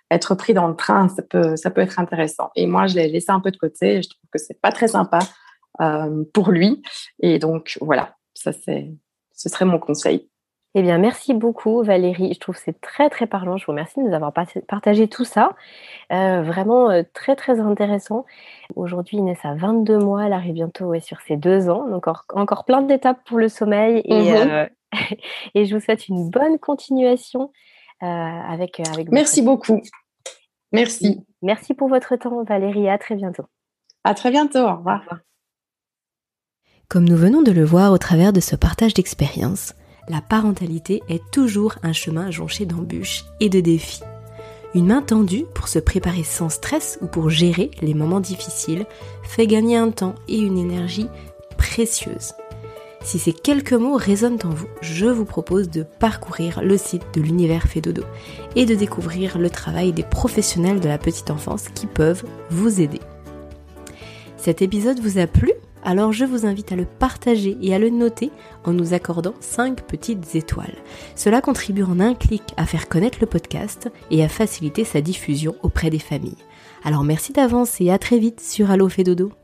être 0.10 0.36
pris 0.36 0.54
dans 0.54 0.68
le 0.68 0.76
train. 0.76 1.10
Ça 1.10 1.22
peut, 1.22 1.56
ça 1.56 1.70
peut 1.70 1.82
être 1.82 2.00
intéressant. 2.00 2.50
Et 2.56 2.66
moi, 2.66 2.88
je 2.88 2.96
l'ai 2.96 3.08
laissé 3.08 3.32
un 3.32 3.40
peu 3.40 3.52
de 3.52 3.58
côté. 3.58 4.02
Je 4.02 4.10
trouve 4.10 4.30
que 4.32 4.40
c'est 4.40 4.60
pas 4.60 4.72
très 4.72 4.88
sympa 4.88 5.20
pour 6.34 6.52
lui. 6.52 6.82
Et 7.20 7.40
donc, 7.40 7.78
voilà, 7.82 8.16
ça, 8.34 8.52
c'est, 8.52 8.92
ce 9.34 9.50
serait 9.50 9.66
mon 9.66 9.80
conseil. 9.80 10.30
Eh 10.74 10.82
bien, 10.84 10.98
merci 10.98 11.34
beaucoup 11.34 11.84
Valérie. 11.84 12.34
Je 12.34 12.40
trouve 12.40 12.56
que 12.56 12.62
c'est 12.62 12.80
très 12.80 13.10
très 13.10 13.28
parlant. 13.28 13.58
Je 13.58 13.66
vous 13.66 13.74
remercie 13.74 14.00
de 14.00 14.06
nous 14.06 14.14
avoir 14.14 14.32
partagé 14.32 15.10
tout 15.10 15.26
ça. 15.26 15.54
Euh, 16.14 16.42
vraiment 16.44 16.90
euh, 16.90 17.04
très 17.14 17.36
très 17.36 17.60
intéressant. 17.60 18.26
Aujourd'hui, 18.76 19.18
Inès 19.18 19.38
a 19.44 19.54
22 19.54 19.98
mois. 19.98 20.26
Elle 20.26 20.34
arrive 20.34 20.54
bientôt 20.54 20.98
sur 21.02 21.20
ses 21.22 21.36
deux 21.36 21.70
ans. 21.70 21.90
Donc 21.90 22.08
encore, 22.08 22.24
encore 22.34 22.64
plein 22.64 22.82
d'étapes 22.82 23.20
pour 23.26 23.38
le 23.38 23.50
sommeil. 23.50 24.02
Et, 24.06 24.32
mhm. 24.32 24.50
euh, 24.50 24.66
et, 25.56 25.66
je 25.66 25.76
vous 25.76 25.82
souhaite 25.82 26.08
une 26.08 26.30
bonne 26.30 26.58
continuation 26.58 27.52
avec, 28.00 28.80
avec 28.80 29.12
Merci 29.12 29.42
beaucoup. 29.42 29.82
Merci. 30.72 31.24
Merci 31.42 31.74
pour 31.74 31.90
votre 31.90 32.16
temps 32.16 32.44
Valérie. 32.44 32.90
À 32.90 32.98
très 32.98 33.16
bientôt. 33.16 33.44
À 34.06 34.14
très 34.14 34.32
bientôt. 34.32 34.60
Au 34.60 34.78
revoir. 34.78 35.00
Au 35.00 35.02
revoir. 35.02 35.20
Comme 36.92 37.08
nous 37.08 37.16
venons 37.16 37.42
de 37.42 37.54
le 37.54 37.64
voir 37.64 37.94
au 37.94 37.98
travers 37.98 38.34
de 38.34 38.42
ce 38.42 38.58
partage 38.58 38.94
d'expérience, 38.94 39.76
la 40.10 40.20
parentalité 40.20 41.02
est 41.08 41.22
toujours 41.32 41.76
un 41.84 41.94
chemin 41.94 42.32
jonché 42.32 42.66
d'embûches 42.66 43.24
et 43.40 43.48
de 43.48 43.62
défis. 43.62 44.04
Une 44.76 44.88
main 44.88 45.02
tendue 45.02 45.46
pour 45.56 45.70
se 45.70 45.80
préparer 45.80 46.26
sans 46.26 46.50
stress 46.50 47.00
ou 47.02 47.08
pour 47.08 47.30
gérer 47.30 47.72
les 47.82 47.94
moments 47.94 48.20
difficiles 48.20 48.86
fait 49.24 49.48
gagner 49.48 49.78
un 49.78 49.90
temps 49.90 50.16
et 50.28 50.38
une 50.38 50.58
énergie 50.58 51.08
précieuse. 51.58 52.34
Si 53.06 53.20
ces 53.20 53.32
quelques 53.32 53.72
mots 53.72 53.96
résonnent 53.96 54.40
en 54.44 54.50
vous, 54.50 54.68
je 54.82 55.06
vous 55.06 55.24
propose 55.24 55.70
de 55.70 55.84
parcourir 55.84 56.62
le 56.62 56.78
site 56.78 57.06
de 57.14 57.22
l'univers 57.22 57.70
Fédodo 57.70 58.04
et 58.58 58.66
de 58.66 58.76
découvrir 58.76 59.38
le 59.38 59.50
travail 59.50 59.94
des 59.94 60.04
professionnels 60.04 60.82
de 60.82 60.90
la 60.90 60.98
petite 60.98 61.32
enfance 61.32 61.70
qui 61.74 61.88
peuvent 61.88 62.26
vous 62.50 62.82
aider. 62.82 63.00
Cet 64.36 64.62
épisode 64.62 65.00
vous 65.00 65.20
a 65.20 65.28
plu? 65.28 65.54
Alors 65.84 66.12
je 66.12 66.26
vous 66.26 66.46
invite 66.46 66.72
à 66.72 66.76
le 66.76 66.86
partager 66.86 67.58
et 67.62 67.74
à 67.74 67.80
le 67.80 67.90
noter 67.90 68.32
en 68.64 68.74
nous 68.74 68.94
accordant 68.94 69.34
5 69.40 69.82
petites 69.82 70.36
étoiles. 70.36 70.76
Cela 71.16 71.42
contribue 71.42 71.84
en 71.84 72.00
un 72.00 72.14
clic 72.14 72.44
à 72.58 72.66
faire 72.66 72.88
connaître 72.88 73.18
le 73.22 73.28
podcast 73.28 73.90
et 74.10 74.24
à 74.24 74.30
faciliter 74.30 74.84
sa 74.84 75.02
diffusion 75.02 75.56
auprès 75.64 75.90
des 75.90 76.00
familles. 76.00 76.38
Alors 76.84 77.04
merci 77.04 77.34
d'avance 77.34 77.80
et 77.82 77.92
à 77.92 77.98
très 77.98 78.20
vite 78.20 78.42
sur 78.42 78.72
Allo 78.72 78.90
Dodo. 78.90 79.41